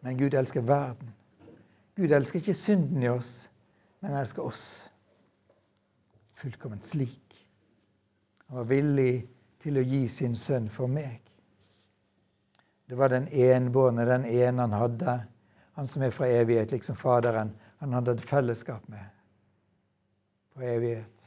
[0.02, 1.14] men Gud elsker verden.
[1.96, 3.48] Gud elsker ikke synden i oss,
[4.00, 4.64] men han elsker oss
[6.40, 7.40] fullkomment slik.
[8.48, 9.14] Han var villig
[9.64, 11.20] til å gi sin sønn for meg.
[12.88, 15.20] Det var den enbårne, den ene han hadde
[15.80, 17.54] han som er fra evighet, liksom Faderen.
[17.78, 19.00] Han hadde et fellesskap med
[20.52, 21.22] for evighet.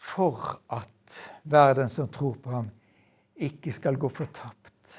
[0.00, 2.70] For at verden som tror på ham,
[3.36, 4.94] ikke skal gå fortapt.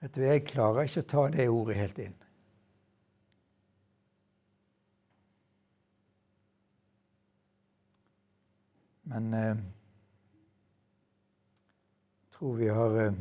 [0.00, 2.18] Vet du, Jeg klarer ikke å ta det ordet helt inn.
[9.12, 9.56] Men eh,
[12.34, 13.20] tror vi har eh,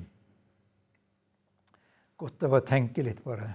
[2.17, 3.51] godt av å tenke litt på det.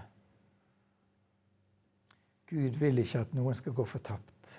[2.49, 4.55] Gud vil ikke at noen skal gå fortapt.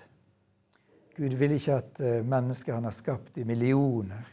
[1.16, 4.28] Gud vil ikke at eh, mennesker han har skapt i millioner,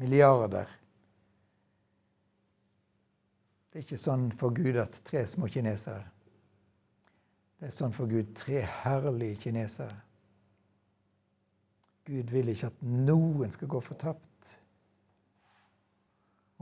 [0.00, 0.70] milliarder
[3.72, 6.04] Det er ikke sånn for Gud at tre små kinesere.
[7.56, 9.94] Det er sånn for Gud tre herlige kinesere.
[12.04, 14.31] Gud vil ikke at noen skal gå fortapt.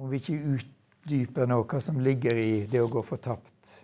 [0.00, 3.74] Om vi ikke utdyper nå hva som ligger i det å gå fortapt,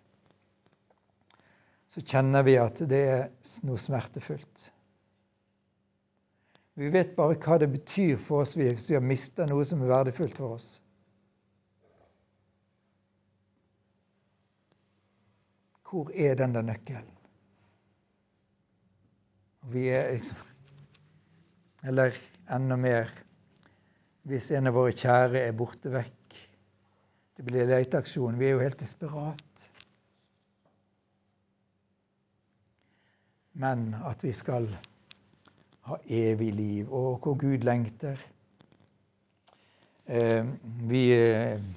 [1.92, 3.26] så kjenner vi at det er
[3.68, 4.70] noe smertefullt.
[6.76, 9.92] Vi vet bare hva det betyr for oss hvis vi har mista noe som er
[9.92, 10.70] verdifullt for oss.
[15.86, 17.12] Hvor er den der nøkkelen?
[19.72, 20.42] Vi er liksom
[21.86, 22.16] Eller
[22.50, 23.10] enda mer
[24.26, 26.38] hvis en av våre kjære er borte vekk.
[27.36, 28.38] Det blir leteaksjon.
[28.40, 29.66] Vi er jo helt desperat.
[33.56, 34.66] Men at vi skal
[35.86, 38.18] ha evig liv, og hvor Gud lengter.
[40.06, 40.42] Eh,
[40.90, 41.04] vi,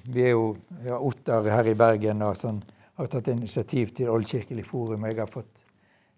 [0.04, 2.60] vi, er jo ja, Ottar her i Bergen og sånn,
[2.98, 5.06] har tatt initiativ til Oldkirkelig forum.
[5.06, 5.64] Jeg har fått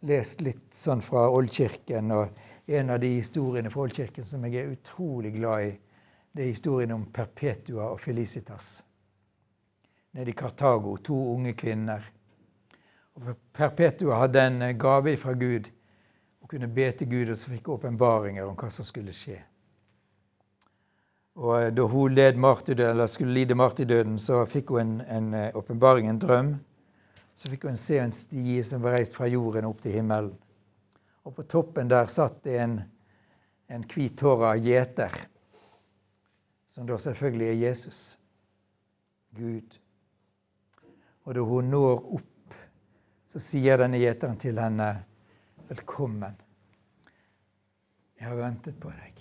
[0.08, 2.10] lest litt sånn fra Oldkirken.
[2.16, 5.72] Og en av de historiene fra Oldkirken som jeg er utrolig glad i,
[6.32, 8.82] det er historien om Perpetua og Felicitas.
[10.12, 12.04] Nede i Kartago, to unge kvinner.
[13.14, 15.68] Og Perpetua hadde en gave fra Gud
[16.42, 19.38] og kunne be til Gud, og så fikk åpenbaringer om hva som skulle skje.
[21.36, 26.20] Og Da hun led martyrdøden, skulle lide martyrdøden, så fikk hun en åpenbaring, en, en,
[26.20, 26.54] drøm.
[27.34, 30.34] Så fikk hun se en stie som var reist fra jorden opp til himmelen.
[31.24, 32.80] Og på toppen der satt det en,
[33.68, 35.12] en hvithåra gjeter,
[36.72, 38.18] som da selvfølgelig er Jesus,
[39.36, 39.80] Gud.
[41.24, 42.54] Og da hun når opp,
[43.28, 44.86] så sier denne gjeteren til henne
[45.68, 46.38] Velkommen.
[48.16, 49.20] Jeg har ventet på deg.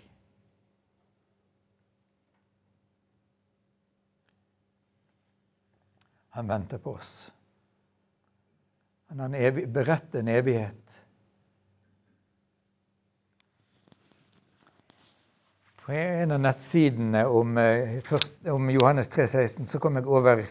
[6.40, 7.14] Han venter på oss.
[9.12, 11.01] Han har beredt en evighet.
[15.82, 20.44] På en av nettsidene om, eh, først, om Johannes 3,16 så kom jeg over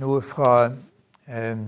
[0.00, 0.52] noe fra
[1.28, 1.60] eh,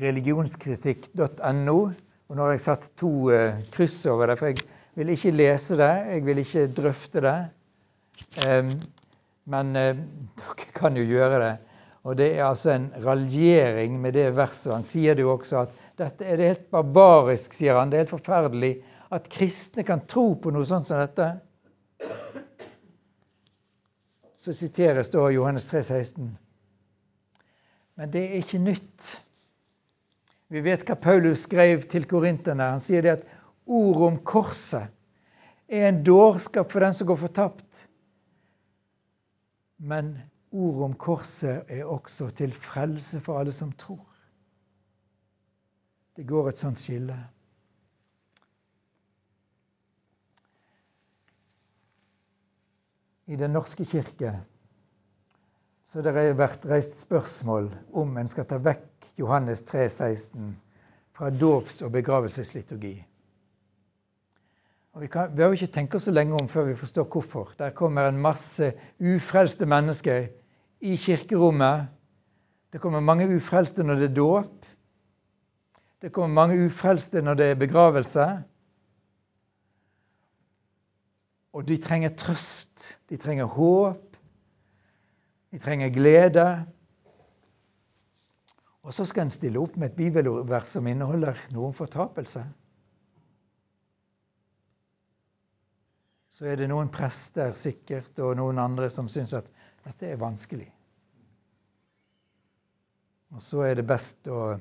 [0.00, 1.76] religionskritikk.no.
[2.24, 4.64] Og nå har jeg satt to uh, kryss over det, for jeg
[4.96, 5.92] vil ikke lese det.
[6.08, 7.36] Jeg vil ikke drøfte det.
[8.48, 8.72] Um,
[9.52, 11.52] men dere kan jo gjøre det.
[12.08, 14.72] Og det er altså en raljering med det verset.
[14.72, 17.92] Han sier det jo også at dette er det helt barbarisk, sier han.
[17.92, 18.72] Det er helt forferdelig
[19.14, 21.28] at kristne kan tro på noe sånt som dette.
[24.44, 26.26] Så siteres da Johannes 3, 16.
[27.96, 29.14] Men det er ikke nytt.
[30.52, 32.66] Vi vet hva Paulus skrev til korinterne.
[32.74, 33.24] Han sier det at
[33.64, 34.92] ordet om korset
[35.72, 37.86] er en dårskap for den som går fortapt.
[39.80, 40.12] Men
[40.52, 44.04] ordet om korset er også til frelse for alle som tror.
[46.20, 47.16] Det går et sånt skille.
[53.26, 54.34] I Den norske kirke
[55.94, 60.48] så det har vært reist spørsmål om en skal ta vekk Johannes 3, 16,
[61.14, 62.96] fra dåps- og begravelsesliturgi.
[64.94, 67.06] Og vi, kan, vi har jo ikke tenkt oss så lenge om før vi forstår
[67.10, 67.52] hvorfor.
[67.58, 70.26] Der kommer en masse ufrelste mennesker
[70.82, 71.86] i kirkerommet.
[72.74, 74.66] Det kommer mange ufrelste når det er dåp.
[76.02, 78.26] Det kommer mange ufrelste når det er begravelse.
[81.54, 84.16] Og de trenger trøst, de trenger håp,
[85.54, 86.46] de trenger glede.
[88.82, 92.42] Og så skal en stille opp med et bibelvers som inneholder noe om fortapelse.
[96.34, 99.46] Så er det noen prester sikkert, og noen andre som syns at
[99.86, 100.66] dette er vanskelig.
[103.34, 104.56] Og så er det best å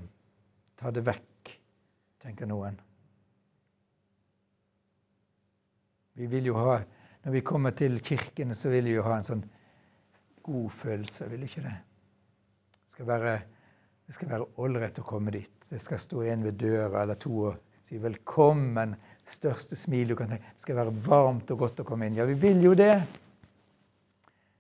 [0.78, 1.56] ta det vekk,
[2.22, 2.78] tenker noen.
[6.14, 6.82] Vi vil jo ha,
[7.24, 9.44] Når vi kommer til kirkene, så vil vi jo ha en sånn
[10.44, 11.76] god følelse, vil ikke det?
[12.84, 13.36] Det skal være
[14.42, 15.68] det ålreit å komme dit.
[15.70, 17.56] Det skal stå en ved døra eller to og
[17.88, 18.96] si 'velkommen'.
[19.26, 22.16] Største smil du kan tenke Det skal være varmt og godt å komme inn.
[22.16, 23.04] Ja, vi vil jo det.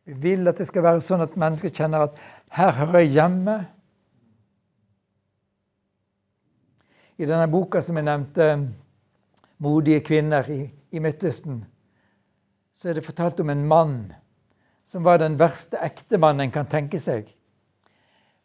[0.06, 2.16] Vi vil at det skal være sånn at mennesker kjenner at
[2.49, 3.66] 'her hører jeg hjemme'.
[7.18, 8.70] I denne boka som jeg nevnte,
[9.60, 11.63] 'Modige kvinner i, i Midtøsten',
[12.73, 14.13] så er det fortalt om en mann
[14.85, 17.27] som var den verste ektemannen en kan tenke seg.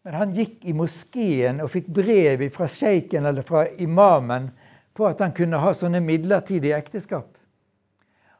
[0.04, 4.50] Men han gikk i moskeen og fikk brev fra sjeiken eller fra imamen
[4.96, 7.34] på at han kunne ha sånne midlertidige ekteskap.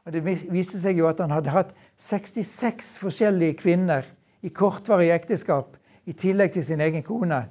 [0.05, 4.07] Og Det viste seg jo at han hadde hatt 66 forskjellige kvinner
[4.41, 5.75] i kortvarig ekteskap
[6.09, 7.43] i tillegg til sin egen kone.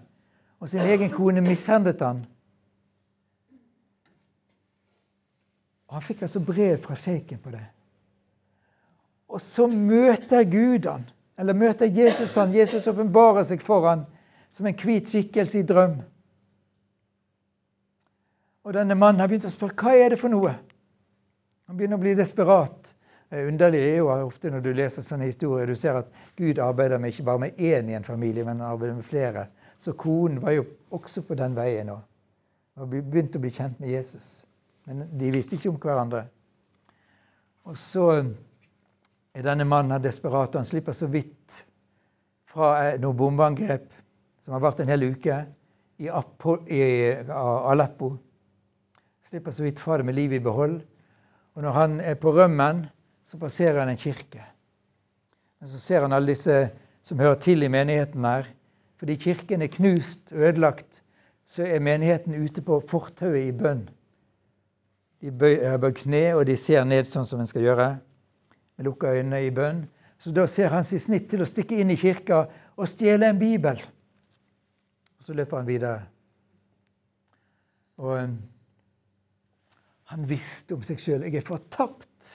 [0.59, 2.24] Og sin egen kone mishandlet han.
[5.89, 7.64] Og Han fikk altså brev fra sjeiken på det.
[9.28, 11.05] Og så møter Gud han,
[11.39, 12.55] eller møter Jesus han.
[12.55, 14.07] Jesus åpenbarer seg for han
[14.51, 15.99] som en hvit skikkelse i drøm.
[18.64, 20.55] Og denne mannen har begynt å spørre hva er det for noe.
[21.68, 22.95] Han begynner å bli desperat.
[23.28, 26.09] Det underlige er jo ofte når du leser sånne historier, du ser at
[26.41, 29.47] Gud arbeider med ikke bare med én i en familie, men han arbeider med flere.
[29.76, 30.64] Så konen var jo
[30.97, 32.01] også på den veien og,
[32.89, 34.47] begynte å bli kjent med Jesus.
[34.89, 36.22] Men de visste ikke om hverandre.
[37.68, 38.07] Og så
[39.36, 40.57] er denne mannen her desperat.
[40.57, 41.59] Han slipper så vidt
[42.49, 43.91] fra noe bombeangrep
[44.41, 45.43] som har vart en hel uke
[46.01, 48.14] i, Aleppo.
[49.28, 50.78] Slipper så vidt fra det med livet i behold.
[51.53, 52.86] Og når han er på rømmen,
[53.28, 54.41] så passerer han en kirke.
[55.61, 56.57] Men så ser han alle disse
[57.05, 58.49] som hører til i menigheten her.
[58.97, 61.03] Fordi kirken er knust ødelagt,
[61.45, 63.84] så er menigheten ute på fortauet i bønn.
[65.21, 67.89] De bøyer kne, og de ser ned sånn som en skal gjøre
[68.79, 69.83] med lukka øyne i bønn.
[70.19, 72.45] Så da ser han sitt snitt til å stikke inn i kirka
[72.79, 73.81] og stjele en bibel.
[75.19, 76.07] Og så løper han videre.
[77.99, 78.37] Og um,
[80.11, 81.27] han visste om seg sjøl.
[81.27, 82.35] 'Jeg er fortapt'.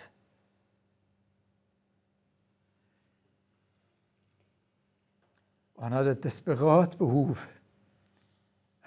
[5.76, 7.40] Og han hadde et desperat behov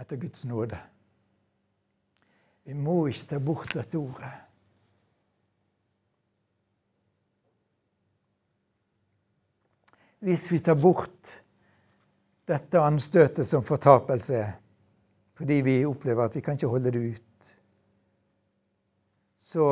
[0.01, 0.79] etter Guds nåde.
[2.67, 4.35] Vi må ikke ta bort dette ordet.
[10.27, 11.33] hvis vi tar bort
[12.49, 14.41] dette anstøtet som fortapelse
[15.37, 17.49] fordi vi opplever at vi kan ikke holde det ut,
[19.37, 19.67] så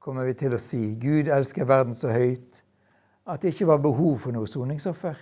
[0.00, 2.62] kommer vi til å si Gud elsker verden så høyt
[3.28, 5.18] at det ikke var behov for noe soningsoffer.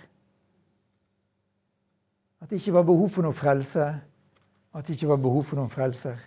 [2.39, 3.89] At det ikke var behov for noe frelse.
[4.75, 6.19] At det ikke var behov for noen frelser.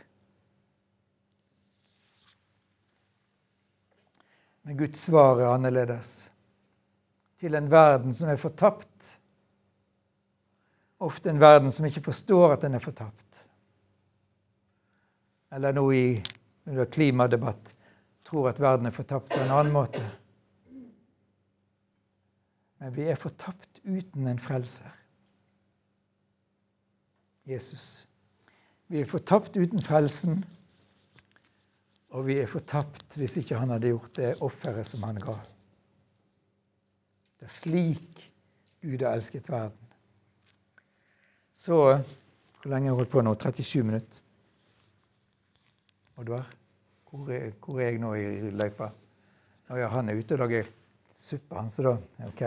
[4.64, 6.30] Men Guds svar er annerledes
[7.40, 9.14] til en verden som er fortapt.
[11.01, 13.44] Ofte en verden som ikke forstår at den er fortapt.
[15.53, 16.07] Eller nå i
[16.68, 17.72] under klimadebatt
[18.28, 20.03] tror at verden er fortapt på en annen måte.
[22.78, 24.92] Men vi er fortapt uten en frelser.
[27.49, 28.05] Jesus.
[28.89, 30.39] Vi er fortapt uten frelsen,
[32.16, 35.34] og vi er fortapt hvis ikke han hadde gjort det offeret som han ga.
[37.39, 38.22] Det er slik
[38.82, 39.93] Gud har elsket verden.
[41.55, 41.99] Så
[42.59, 43.34] Hvor lenge har jeg holdt på nå?
[43.34, 44.22] 37 minutter?
[46.16, 46.49] Oddvar?
[47.11, 48.89] Hvor er, hvor er jeg nå i løypa?
[49.70, 50.66] Å ja, han er ute og lager
[51.14, 51.93] suppe, han, så da
[52.26, 52.43] OK.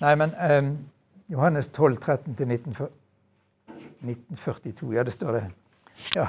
[0.00, 0.70] Nei, men um,
[1.28, 2.38] Johannes 12, 13
[4.00, 4.94] 1942.
[4.94, 5.44] Ja, det står det.
[6.14, 6.28] Ja.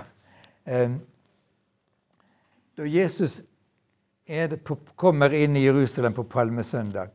[2.77, 3.41] Da Jesus
[4.63, 7.09] på, kommer inn i Jerusalem på palmesøndag,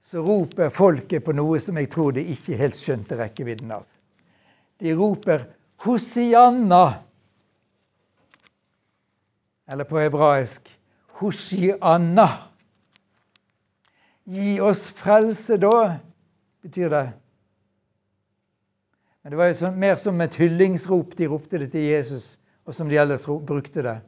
[0.00, 3.84] så roper folket på noe som jeg tror de ikke helt skjønte rekkevidden av.
[4.80, 5.44] De roper
[5.80, 6.94] 'Hosianna'.
[9.68, 10.70] Eller på hebraisk
[11.18, 12.28] 'Hoshianna'.
[14.24, 15.98] Gi oss frelse, da,
[16.62, 17.06] betyr det.
[19.30, 22.32] Det var jo så, mer som et hyllingsrop de ropte det til Jesus,
[22.66, 24.00] og som de ellers brukte det.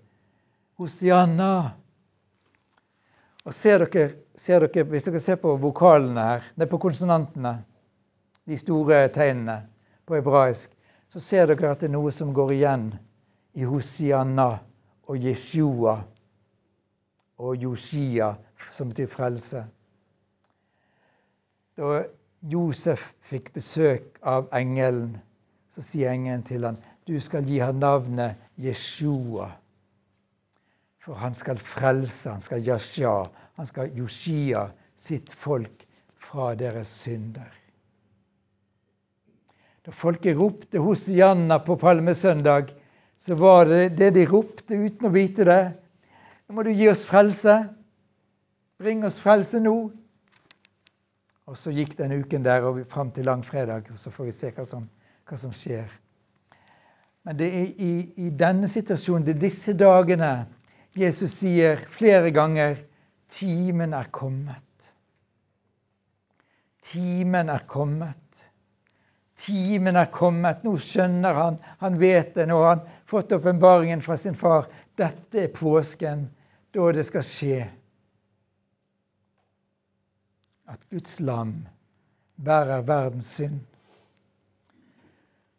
[0.80, 1.70] Hosianna.
[3.46, 7.52] Og ser dere, ser dere, Hvis dere ser på vokalene her, det er på konsonantene,
[8.50, 9.60] de store tegnene
[10.06, 10.72] på hebraisk,
[11.08, 12.88] så ser dere at det er noe som går igjen
[13.54, 14.48] i Hosianna
[15.06, 16.00] og Jeshua
[17.38, 18.32] og Josia,
[18.74, 19.62] som betyr frelse.
[21.78, 22.02] Da
[22.50, 25.16] Josef fikk besøk av engelen,
[25.70, 29.52] så sier engelen til ham, du skal gi ham navnet Jeshua
[31.02, 33.24] for han skal frelse, han skal Yasha,
[33.58, 35.82] han skal Yoshia, sitt folk
[36.22, 37.50] fra deres synder.
[39.82, 42.70] Da folket ropte hos Janna på palmesøndag,
[43.18, 45.62] så var det det de ropte uten å vite det.
[46.46, 47.56] Nå må du gi oss frelse.
[48.78, 49.74] Bring oss frelse nå.
[51.50, 54.50] Og så gikk den uken der og fram til langfredag, og så får vi se
[54.54, 54.86] hva som,
[55.28, 55.90] hva som skjer.
[57.26, 57.92] Men det er i,
[58.26, 60.32] i denne situasjonen, det er disse dagene,
[60.98, 62.76] Jesus sier flere ganger
[63.32, 64.92] 'Timen er kommet'.
[66.82, 68.16] Timen er kommet.
[69.36, 70.64] Timen er kommet.
[70.64, 71.56] Nå skjønner han.
[71.80, 72.46] Han vet det.
[72.50, 74.68] Nå har han fått åpenbaringen fra sin far.
[74.98, 76.26] Dette er påsken,
[76.74, 77.62] da det skal skje.
[80.72, 81.66] At Guds lam
[82.44, 83.60] bærer verdens synd.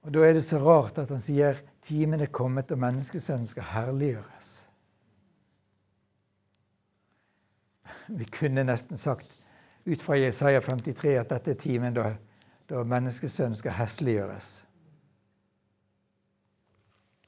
[0.04, 3.64] Og Da er det så rart at han sier timen er kommet og menneskesønnen skal
[3.64, 4.52] herliggjøres.
[8.08, 9.40] Vi kunne nesten sagt
[9.86, 12.16] ut fra Jesaja 53 at dette er timen da,
[12.70, 14.52] da menneskesønnen skal hesliggjøres.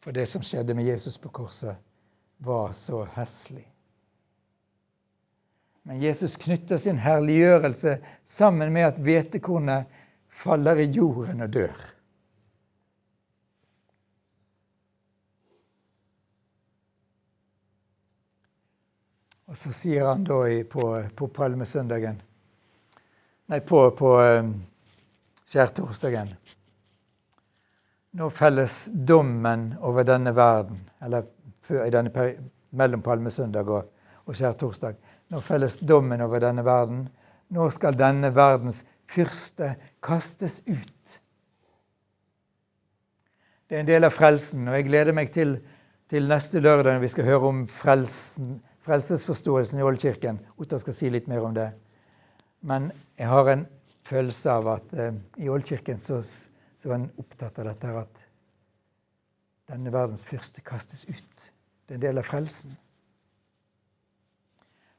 [0.03, 1.77] For det som skjedde med Jesus på korset,
[2.39, 3.65] var så heslig.
[5.86, 9.86] Men Jesus knytter sin herliggjørelse sammen med at hvetekornet
[10.41, 11.75] faller i jorden og dør.
[19.45, 22.17] Og så sier han da på, på palmesøndagen
[23.45, 24.55] Nei, på, på um,
[25.45, 26.33] skjærtorsdagen
[28.17, 31.29] Nå felles dommen over denne verden, eller
[31.69, 32.25] i denne
[32.75, 33.89] mellom palmesøndag og,
[34.25, 34.95] og skjærtorsdag.
[35.34, 37.07] Nå felles dommen over denne verden.
[37.53, 41.19] Nå skal denne verdens fyrste kastes ut.
[43.65, 45.57] Det er en del av frelsen, og jeg gleder meg til,
[46.13, 50.38] til neste lørdag når vi skal høre om frelsen, frelsesforståelsen i Oldkirken.
[50.61, 51.71] Otta skal si litt mer om det.
[52.61, 53.65] Men jeg har en
[54.05, 58.26] følelse av at eh, i Oldkirken så, så var en opptatt av dette at
[59.73, 61.49] denne verdens fyrste kastes ut.
[61.86, 62.78] Det er en del av frelsen.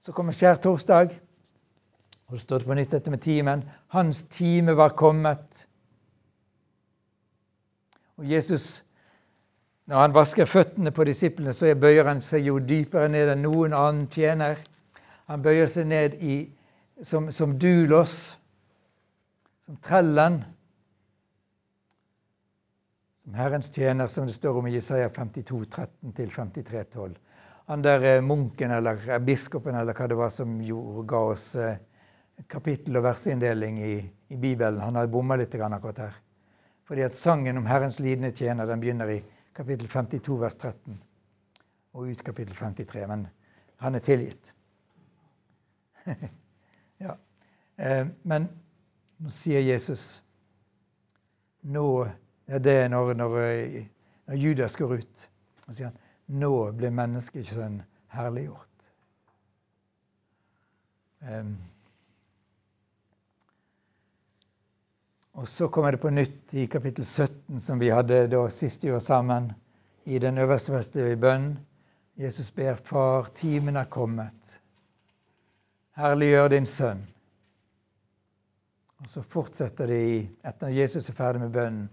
[0.07, 1.17] Så kommer skjærtorsdag,
[2.27, 3.65] og det står på nytt dette med timen.
[3.91, 5.65] Hans time var kommet.
[8.17, 8.87] Og Jesus
[9.87, 13.75] når han vasker føttene på disiplene, så bøyer han seg jo dypere ned enn noen
[13.77, 14.59] annen tjener.
[15.31, 16.41] Han bøyer seg ned i,
[17.07, 18.35] som, som dulos,
[19.67, 20.41] som trellen.
[23.23, 27.15] Som Herrens tjener, som det står om i Jesaja 52, 13-53, 12.
[27.67, 31.47] Han der eh, munken eller eh, biskopen eller hva det var som gjorde, ga oss
[31.59, 31.81] eh,
[32.47, 33.95] kapittel- og verseinndeling i,
[34.29, 36.21] i Bibelen, han har bomma litt akkurat her.
[36.87, 39.19] Fordi at sangen om Herrens lidende tjener den begynner i
[39.57, 41.01] kapittel 52, vers 13,
[41.99, 43.09] og ut kapittel 53.
[43.11, 43.27] Men
[43.83, 44.53] han er tilgitt.
[47.03, 47.17] ja.
[48.23, 48.47] Men
[49.19, 50.23] nå sier Jesus
[51.67, 52.07] Nå
[52.47, 53.33] ja, det når, når,
[54.31, 55.25] når Judas går ut.
[55.67, 57.83] Og sier han, nå blir menneskesønnen
[58.14, 58.77] herliggjort.
[65.37, 68.95] Og så kommer det på nytt i kapittel 17, som vi hadde da sist vi
[68.95, 69.53] var sammen,
[70.05, 71.57] i den øverste beste bønn.
[72.16, 74.55] Jesus ber, Far, timen er kommet.
[75.97, 77.03] Herliggjør din sønn.
[79.03, 81.89] Og så fortsetter det i, etter at Jesus er ferdig med bønnen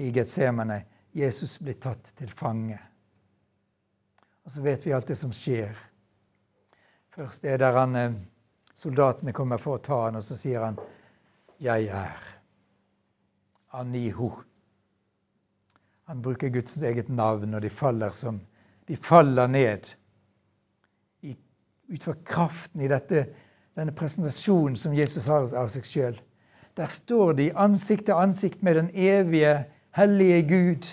[0.00, 0.84] i Getsemane.
[1.14, 2.78] Jesus blir tatt til fange.
[4.48, 5.76] Og så vet vi alt det som skjer.
[7.12, 8.14] Først er der han, eh,
[8.72, 10.78] soldatene kommer for å ta han, og så sier han
[11.60, 12.28] 'Jeg er'.
[13.76, 14.30] Aniho.
[16.06, 18.40] Han bruker Guds eget navn, og de faller, som,
[18.88, 19.94] de faller ned
[21.22, 21.36] i,
[21.92, 23.26] ut fra kraften i dette,
[23.76, 26.20] denne presentasjonen som Jesus har av seg sjøl.
[26.76, 30.88] Der står de ansikt til ansikt med den evige, hellige Gud.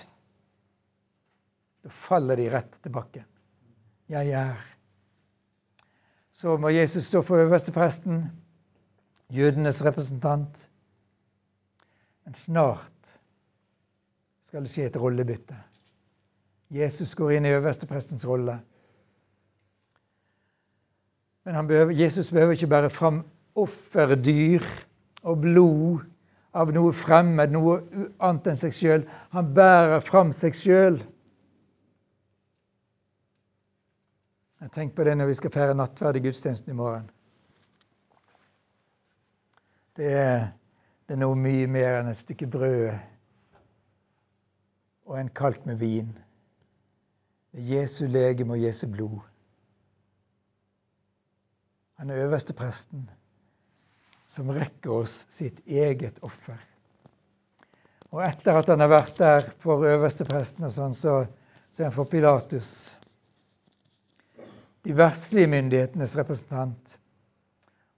[1.82, 3.24] Da faller de rett til bakken.
[4.08, 4.54] Jeg er.
[6.32, 8.24] Så må Jesus stå for øverstepresten,
[9.30, 10.70] jødenes representant.
[12.24, 13.18] Men snart
[14.42, 15.56] skal det skje et rollebytte.
[16.70, 18.60] Jesus går inn i øversteprestens rolle.
[21.44, 24.62] Men behøver, Jesus behøver ikke bære fram offerdyr
[25.22, 26.06] og blod
[26.54, 27.80] av noe fremmed, noe
[28.18, 29.04] annet enn seg sjøl.
[29.34, 30.98] Han bærer fram seg sjøl.
[34.74, 37.10] Tenk på det når vi skal feire nattverd i gudstjenesten i morgen.
[39.96, 40.46] Det er
[41.06, 42.88] det er noe mye mer enn et stykke brød
[45.06, 46.08] og en kalk med vin.
[47.54, 49.20] Det er Jesu legeme og Jesu blod.
[52.00, 53.06] Han er øverste presten
[54.26, 56.58] som rekker oss sitt eget offer.
[58.10, 61.20] Og etter at han har vært der for øverstepresten, og sånn, så,
[61.70, 62.96] så er han for Pilatus.
[64.86, 66.98] De verdslige myndighetenes representant.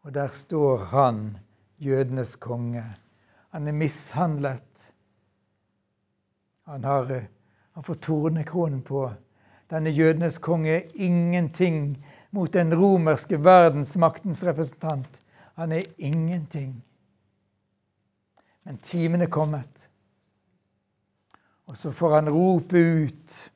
[0.01, 1.37] Og der står han
[1.79, 2.85] jødenes konge.
[3.51, 4.93] Han er mishandlet.
[6.65, 7.25] Han, har, eh,
[7.73, 9.11] han får tornekronen på.
[9.71, 15.23] Denne jødenes konge er ingenting mot den romerske verdensmaktens representant.
[15.55, 16.85] Han er ingenting.
[18.65, 19.91] Men timen er kommet.
[21.67, 23.53] Og så får han rope ut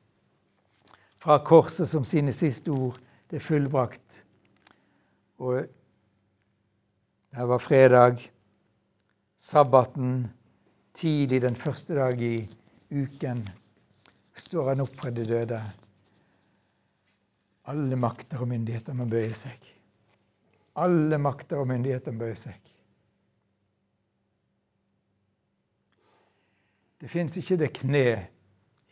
[1.17, 2.99] fra korset som sine siste ord.
[3.33, 4.19] Det er fullbrakt.
[5.41, 5.63] Og
[7.33, 8.19] det var fredag,
[9.41, 10.27] sabbaten,
[10.93, 12.35] tidlig den første dag i
[12.93, 13.41] uken,
[14.37, 15.57] står han opp fra de døde.
[17.73, 19.65] Alle makter og myndigheter må bøye seg.
[20.85, 22.69] Alle makter og myndigheter må bøye seg.
[27.01, 28.05] Det fins ikke det kne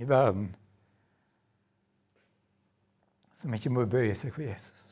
[0.01, 0.49] i verden
[3.41, 4.91] som ikke må bøye seg for Jesus.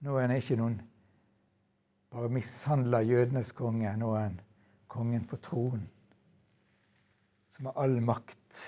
[0.00, 0.78] Nå er han ikke noen
[2.14, 3.90] bare mishandla jødenes konge.
[4.00, 4.40] Nå er han
[4.88, 5.84] kongen på tronen,
[7.52, 8.62] som har all makt.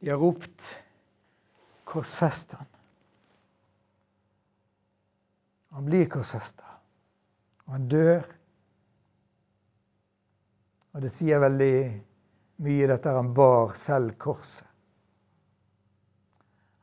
[0.00, 0.70] De har ropt
[1.84, 2.76] 'korsfest han'.
[5.70, 6.64] Han blir korsfesta,
[7.66, 8.39] og han dør.
[10.94, 11.74] Og det sier veldig
[12.66, 14.66] mye dette han bar selv korset.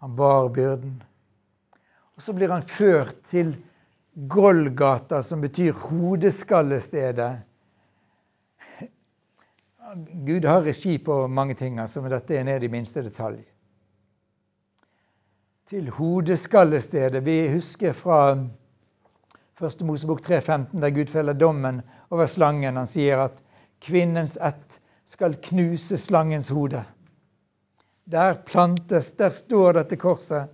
[0.01, 0.99] Han bar byrden.
[2.17, 3.55] Og så blir han ført til
[4.29, 7.31] Golgata, som betyr hodeskallestedet.
[10.27, 13.41] Gud har regi på mange ting, altså, men dette er ned i minste detalj.
[15.67, 17.21] Til hodeskallestedet.
[17.25, 18.21] Vi husker fra
[19.61, 19.85] 1.
[19.85, 22.77] Mosebok 3,15, der Gud feller dommen over slangen.
[22.77, 23.43] Han sier at
[23.79, 26.83] kvinnens ett skal knuse slangens hode.
[28.03, 30.47] Der plantes, der står dette korset.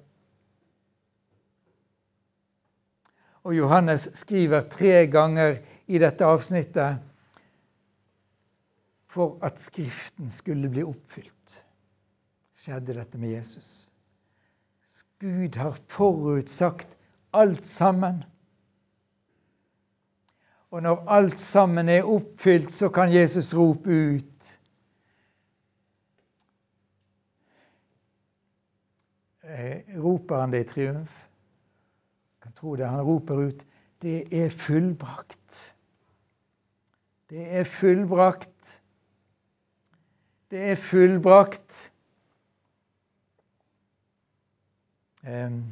[3.44, 5.58] Og Johannes skriver tre ganger
[5.88, 7.02] i dette avsnittet
[9.14, 11.58] for at Skriften skulle bli oppfylt,
[12.58, 13.90] skjedde dette med Jesus.
[15.24, 16.98] Gud har forutsagt
[17.32, 18.24] alt sammen.
[20.74, 24.48] Og når alt sammen er oppfylt, så kan Jesus rope ut.
[29.44, 31.14] Eh, roper han det i triumf?
[32.34, 32.88] Jeg kan tro det.
[32.90, 33.66] Han roper ut
[34.02, 35.74] 'Det er fullbrakt'.
[37.30, 38.82] Det er fullbrakt.
[40.52, 41.92] Det er fullbrakt.
[45.28, 45.64] Um,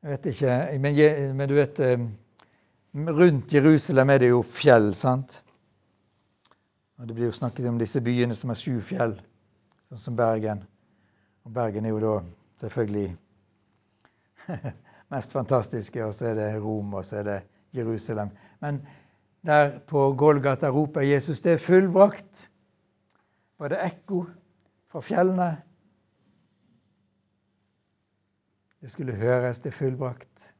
[0.00, 0.98] jeg vet ikke men,
[1.36, 2.10] men, du vet um,
[3.20, 5.36] Rundt Jerusalem er det jo fjell, sant?
[6.98, 9.14] Og Det blir jo snakket om disse byene som har sju fjell,
[9.88, 10.64] sånn som Bergen.
[11.46, 12.16] Og Bergen er jo da
[12.60, 13.12] selvfølgelig
[15.14, 17.38] mest fantastiske, og så er det Rom, og så er det
[17.78, 18.34] Jerusalem.
[18.60, 18.82] Men
[19.46, 22.48] der på Golgata roper Jesus det er fullbrakt.
[23.60, 24.24] Var det ekko
[24.90, 25.50] fra fjellene?
[28.80, 30.54] Det skulle høres, det er fullbrakt.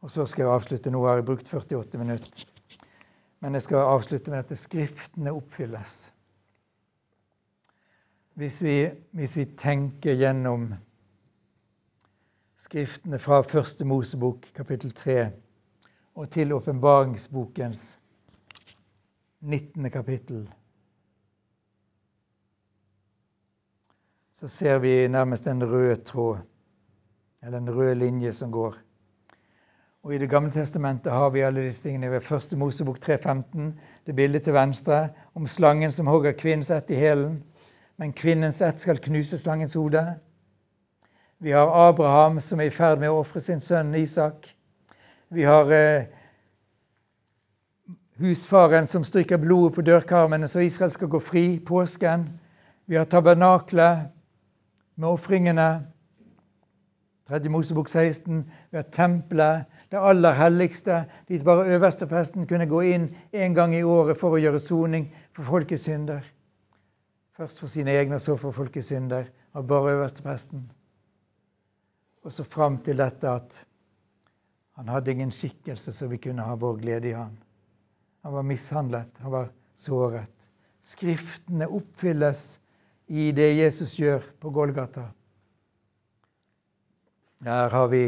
[0.00, 0.90] Og så skal jeg avslutte.
[0.90, 2.46] Nå har jeg brukt 48 minutter.
[3.40, 6.12] Men jeg skal avslutte med at Skriftene oppfylles.
[8.34, 10.70] Hvis vi, hvis vi tenker gjennom
[12.56, 15.30] Skriftene fra første Mosebok, kapittel 3
[16.14, 17.98] og til åpenbaringsbokens
[19.40, 19.90] 19.
[19.90, 20.44] kapittel.
[24.30, 26.38] Så ser vi nærmest en rød tråd,
[27.42, 28.74] eller en rød linje som går.
[30.02, 33.72] Og I Det gamle testamentet har vi alle disse tingene ved første Mosebok 3.15.
[34.06, 37.42] Det bildet til venstre om slangen som hogger kvinnens ett i hælen.
[37.96, 40.14] Men kvinnens ett skal knuse slangens hode.
[41.38, 44.48] Vi har Abraham som er i ferd med å ofre sin sønn Isak.
[45.30, 46.04] Vi har eh,
[48.18, 51.58] husfaren som stryker blodet på dørkarmene så Israel skal gå fri.
[51.58, 52.26] Påsken.
[52.86, 54.10] Vi har tabernaklet
[54.96, 55.86] med ofringene.
[57.28, 57.48] 3.
[57.48, 58.44] Mosebok 16.
[58.70, 63.82] Vi har tempelet, det aller helligste, dit bare øverstepresten kunne gå inn en gang i
[63.82, 66.24] året for å gjøre soning for folkets synder.
[67.36, 69.28] Først for sine egne, så for folkets synder.
[69.54, 70.64] Av bare øverstepresten.
[72.24, 73.58] Og så fram til dette at
[74.78, 77.34] han hadde ingen skikkelse så vi kunne ha vår glede i han.
[78.22, 80.48] Han var mishandlet, han var såret.
[80.82, 82.60] Skriftene oppfylles
[83.12, 85.10] i det Jesus gjør på Golgata.
[87.44, 88.04] Her har vi,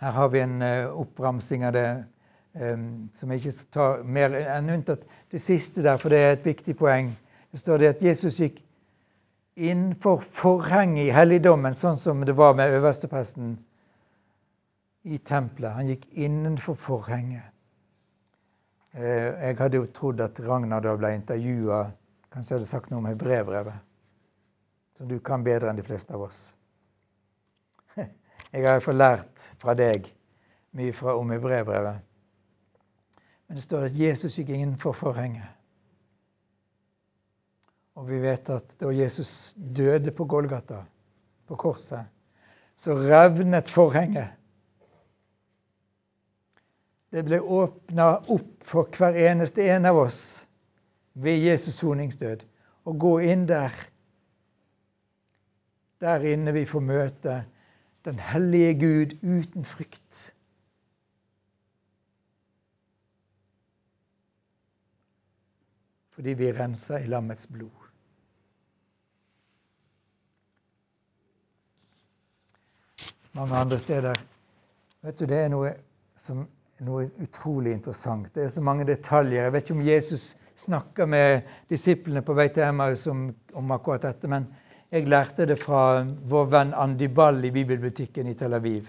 [0.00, 1.90] her har vi en uh, oppramsing av det
[2.50, 6.46] som jeg ikke skal ta mer enn unntatt det siste der, for det er et
[6.48, 7.12] viktig poeng.
[7.54, 8.56] Det står det at Jesus gikk
[9.54, 13.54] innenfor forhenget i helligdommen, sånn som det var med øverstepresten
[15.02, 15.72] i tempelet.
[15.76, 17.46] Han gikk innenfor forhenget.
[18.92, 21.84] Eh, jeg hadde jo trodd at Ragnar da ble intervjua,
[22.34, 23.86] kanskje hadde sagt noe om hebreerbrevet.
[24.98, 26.50] Som du kan bedre enn de fleste av oss.
[28.50, 30.08] Jeg har iallfall lært fra deg
[30.78, 32.00] mye fra om i brevbrevet.
[33.46, 35.46] Men det står at Jesus gikk innenfor forhenget.
[37.98, 40.84] Og vi vet at da Jesus døde på Golgata,
[41.46, 42.06] på korset,
[42.78, 44.30] så revnet forhenget.
[47.10, 50.20] Det ble åpna opp for hver eneste en av oss
[51.18, 52.46] ved Jesus soningsdød.
[52.86, 53.74] Å gå inn der.
[56.00, 57.40] Der inne vi får møte
[58.04, 60.34] den hellige Gud uten frykt.
[66.10, 67.80] Fordi vi renser i lammets blod.
[73.32, 74.14] mange andre steder.
[75.02, 75.72] Vet du, Det er noe,
[76.16, 76.44] som,
[76.84, 78.34] noe utrolig interessant.
[78.34, 79.42] Det er så mange detaljer.
[79.42, 81.40] Jeg vet ikke om Jesus snakker med
[81.70, 84.48] disiplene på vei til Emmaus om, om akkurat dette, men
[84.90, 88.88] jeg lærte det fra vår venn Andi Ball i bibelbutikken i Tel Aviv.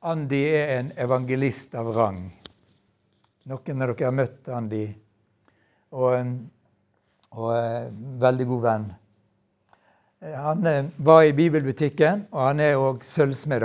[0.00, 2.22] Andi er en evangelist av rang.
[3.48, 4.86] Noen av dere har møtt Andi.
[5.90, 6.34] Og,
[7.34, 7.88] og eh,
[8.22, 8.90] veldig god venn.
[10.20, 13.64] Han eh, var i bibelbutikken, og han er òg sølvsmed.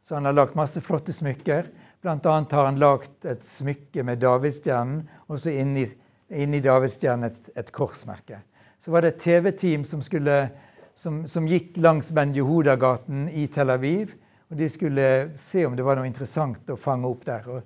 [0.00, 1.66] Så han har lagd masse flotte smykker.
[2.02, 5.84] Blant annet har han lagd et smykke med davidsstjernen, og så inni,
[6.30, 8.38] inni davidsstjernen et, et, korsmerke.
[8.80, 14.14] Så var det et TV-team som, som, som, gikk langs Ben Yehuda-gaten i Tel Aviv.
[14.48, 17.50] og De skulle se om det var noe interessant å fange opp der.
[17.50, 17.60] Og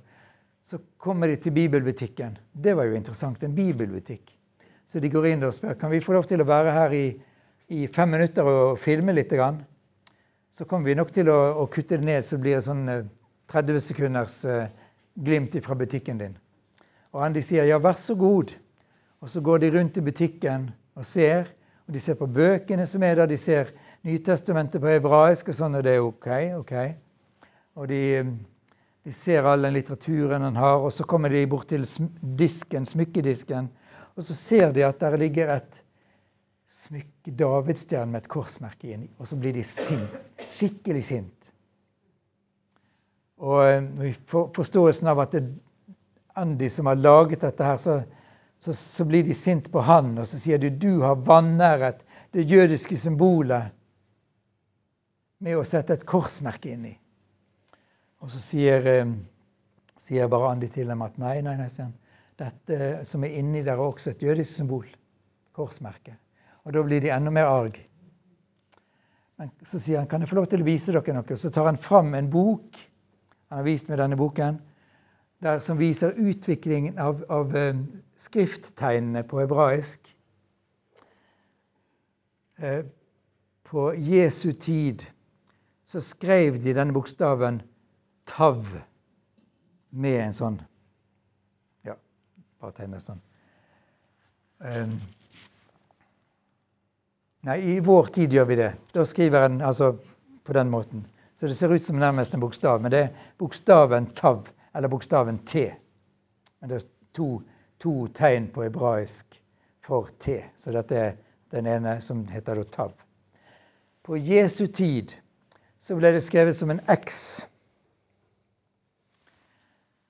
[0.64, 2.34] så kommer de til bibelbutikken.
[2.52, 3.42] Det var jo interessant.
[3.46, 4.34] En bibelbutikk.
[4.86, 7.06] Så de går inn og spør kan vi få lov til å være her i
[7.72, 9.32] i fem minutter og filme litt,
[10.54, 12.84] så kommer vi nok til å, å kutte det ned, så blir det sånn
[13.50, 14.68] 30 eh, sekunders eh,
[15.14, 16.36] glimt fra butikken din.
[17.14, 18.52] Og Andy sier ja, vær så god.
[19.24, 21.50] Og så går de rundt i butikken og ser.
[21.86, 23.30] Og de ser på bøkene som er der.
[23.30, 23.72] De ser
[24.04, 26.26] Nytestamentet på hebraisk, og sånn, og det er ok.
[26.58, 26.74] ok.
[27.80, 28.00] Og de,
[29.00, 31.86] de ser all den litteraturen han har, og så kommer de bort til
[32.36, 33.70] disken, smykkedisken,
[34.12, 35.80] og så ser de at der ligger et
[36.68, 39.08] smykke davidsstjernen med et korsmerke inni.
[39.16, 40.20] Og så blir de sint.
[40.52, 41.50] Skikkelig sint.
[43.40, 48.02] Og eh, forståelsen av at det er Andy som har laget dette her, så,
[48.64, 52.00] så, så blir de sint på han, og så sier de du har vanæret
[52.32, 53.74] det jødiske symbolet
[55.44, 56.94] med å sette et korsmerke inni.
[58.24, 59.12] Og så sier, eh,
[60.00, 61.98] sier bare Andy til dem at nei, nei, nei, sier han.
[62.40, 64.88] Dette som er inni der, er også et jødisk symbol.
[65.54, 66.16] Korsmerket.
[66.64, 67.76] Og da blir de enda mer arg.
[69.38, 71.36] Men så sier han kan jeg få lov til å vise dere noe.
[71.36, 72.80] Så tar han fram en bok
[73.54, 74.56] han har vist meg denne boken,
[75.44, 77.76] der, som viser utviklingen av, av uh,
[78.16, 80.08] skrifttegnene på hebraisk.
[82.62, 82.84] Uh,
[83.68, 85.04] på Jesu tid
[85.84, 87.60] så skrev de denne bokstaven
[88.28, 88.64] tav
[89.90, 90.56] med en sånn
[91.84, 91.96] Ja,
[92.60, 93.20] bare tegne sånn.
[94.64, 94.96] Um,
[97.44, 98.70] Nei, i vår tid gjør vi det.
[98.96, 99.90] Da skriver en altså
[100.48, 101.02] på den måten.
[101.36, 105.38] Så det ser ut som nærmest en bokstav, men det er bokstaven tav, eller bokstaven
[105.46, 105.68] t.
[106.60, 107.28] Men det er to,
[107.78, 109.40] to tegn på hebraisk
[109.84, 110.40] for t.
[110.56, 111.16] Så dette er
[111.54, 112.92] den ene som heter tav.
[114.02, 115.14] På Jesu tid
[115.80, 117.46] så ble det skrevet som en X.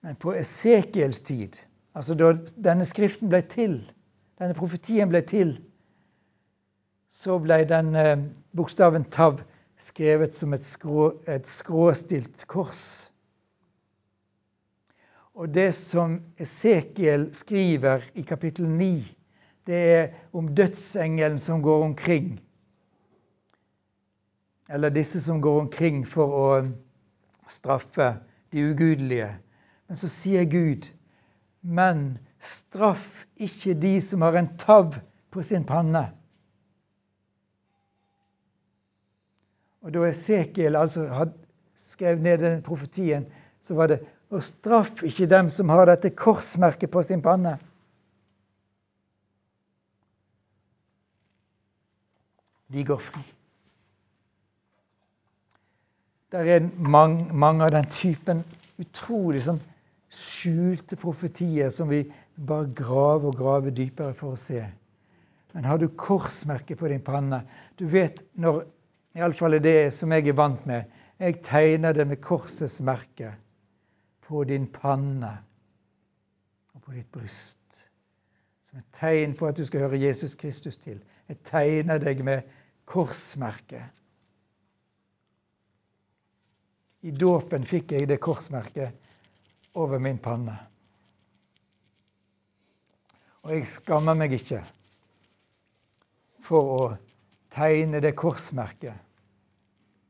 [0.04, 1.56] Men på Esekiels tid,
[1.94, 3.78] altså da denne skriften ble til,
[4.38, 5.56] denne profetien ble til,
[7.10, 8.18] så ble den eh,
[8.56, 9.40] bokstaven tav
[9.80, 13.08] skrevet som et, skrå, et skråstilt kors.
[15.34, 19.16] Og det som Esekiel skriver i kapittel 9,
[19.66, 22.40] det er om dødsengelen som går omkring.
[24.70, 26.46] Eller disse som går omkring for å
[27.50, 28.12] straffe
[28.52, 29.32] de ugudelige.
[29.88, 30.86] Men så sier Gud,
[31.60, 34.94] men straff ikke de som har en tav
[35.34, 36.06] på sin panne.
[39.82, 41.08] Og da Esekiel altså
[41.76, 43.26] skrev ned den profetien,
[43.60, 44.04] så var det
[44.34, 47.56] å straff ikke dem som har dette korsmerket på sin panne.
[52.74, 53.22] De går fri.
[56.34, 58.42] Der er mange, mange av den typen
[58.82, 59.60] utrolig sånn
[60.14, 62.02] skjulte profetier som vi
[62.34, 64.64] bare graver og graver dypere for å se.
[65.54, 67.44] Men har du korsmerket på din panne
[67.78, 68.64] Du vet når
[69.14, 70.90] Iallfall det som jeg er vant med.
[71.22, 73.30] Jeg tegner det med korsets merke
[74.24, 75.38] på din panne
[76.72, 77.84] og på ditt bryst.
[78.64, 81.02] Som et tegn på at du skal høre Jesus Kristus til.
[81.28, 82.42] Jeg tegner deg med
[82.88, 83.84] korsmerket.
[87.04, 88.96] I dåpen fikk jeg det korsmerket
[89.76, 90.56] over min panne.
[93.44, 94.62] Og jeg skammer meg ikke
[96.44, 96.86] for å
[97.52, 98.96] tegne det korsmerket.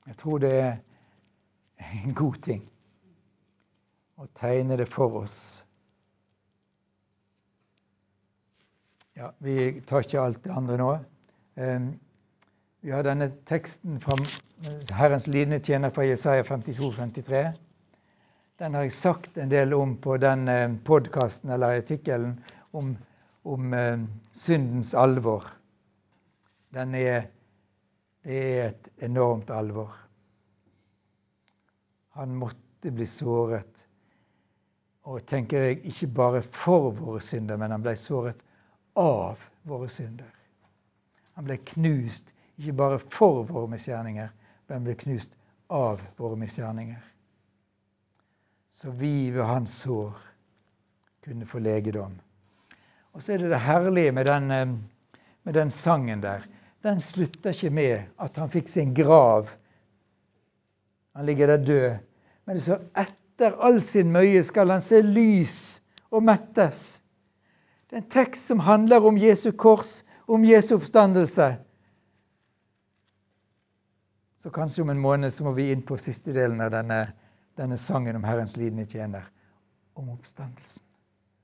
[0.07, 0.79] Jeg tror det er
[2.05, 2.63] en god ting
[4.21, 5.37] å tegne det for oss.
[9.15, 10.91] Ja, Vi tar ikke alt det andre nå.
[12.85, 14.17] Vi har denne teksten fra
[14.91, 17.45] Herrens lidende tjener fra Jesaja 52-53.
[18.59, 22.37] Den har jeg sagt en del om på den eh, podkasten eller artikkelen
[22.73, 22.93] om
[23.45, 24.01] om eh,
[24.33, 25.45] syndens alvor.
[26.69, 27.27] Den er,
[28.25, 29.93] det er et enormt alvor.
[32.17, 33.85] Han måtte bli såret.
[35.05, 38.41] Og tenker jeg, ikke bare for våre synder, men han ble såret
[38.97, 40.31] av våre synder.
[41.37, 44.31] Han ble knust ikke bare for våre misgjerninger,
[44.67, 45.35] men han ble knust
[45.75, 47.03] av våre misgjerninger.
[48.71, 50.15] Så vi ved hans sår
[51.25, 52.15] kunne få legedom.
[53.15, 54.75] Og så er det det herlige med den, eh,
[55.43, 56.47] med den sangen der.
[56.83, 59.49] Den slutter ikke med at han fikk sin grav.
[61.15, 61.97] Han ligger der død.
[62.45, 65.81] Men det så etter all sin møye skal han se lys
[66.15, 67.01] og mettes.
[67.91, 71.57] Det er en tekst som handler om Jesu kors, om Jesu oppstandelse.
[74.39, 77.01] Så kanskje om en måned så må vi inn på siste delen av denne,
[77.57, 79.25] denne sangen om Herrens lidende tjener.
[79.95, 80.83] Om oppstandelsen.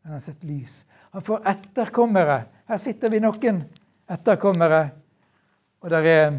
[0.04, 0.84] Han har sett lys.
[1.12, 2.42] Han får etterkommere.
[2.66, 3.62] Her sitter vi noen
[4.10, 4.82] etterkommere.
[5.80, 6.38] Og det er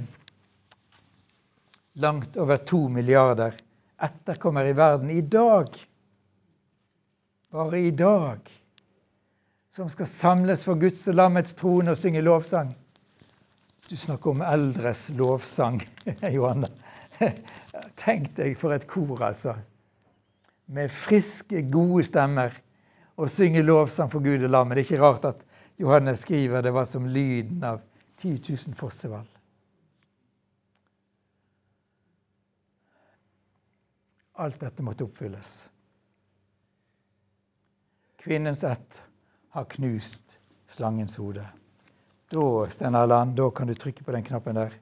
[2.01, 3.57] langt over to milliarder
[4.03, 5.67] etterkommere i verden i dag.
[7.51, 8.39] Bare i dag.
[9.71, 12.73] Som skal samles for Guds og lammets trone og synge lovsang.
[13.89, 15.81] Du snakker om eldres lovsang,
[16.35, 16.69] Johanne.
[17.99, 19.55] Tenk deg for et kor, altså.
[20.71, 22.55] Med friske, gode stemmer
[23.19, 24.77] og synge lovsang for Gud og lammet.
[24.77, 25.43] Det er ikke rart at
[25.81, 27.81] Johannes skriver det var som lyden av
[28.21, 29.27] 10 000 fossevall.
[34.33, 35.69] Alt dette måtte oppfylles.
[38.21, 39.01] Kvinnens ett
[39.49, 41.47] har knust slangens hode.
[42.31, 44.77] Da Sten Erland, da kan du trykke på den knappen der.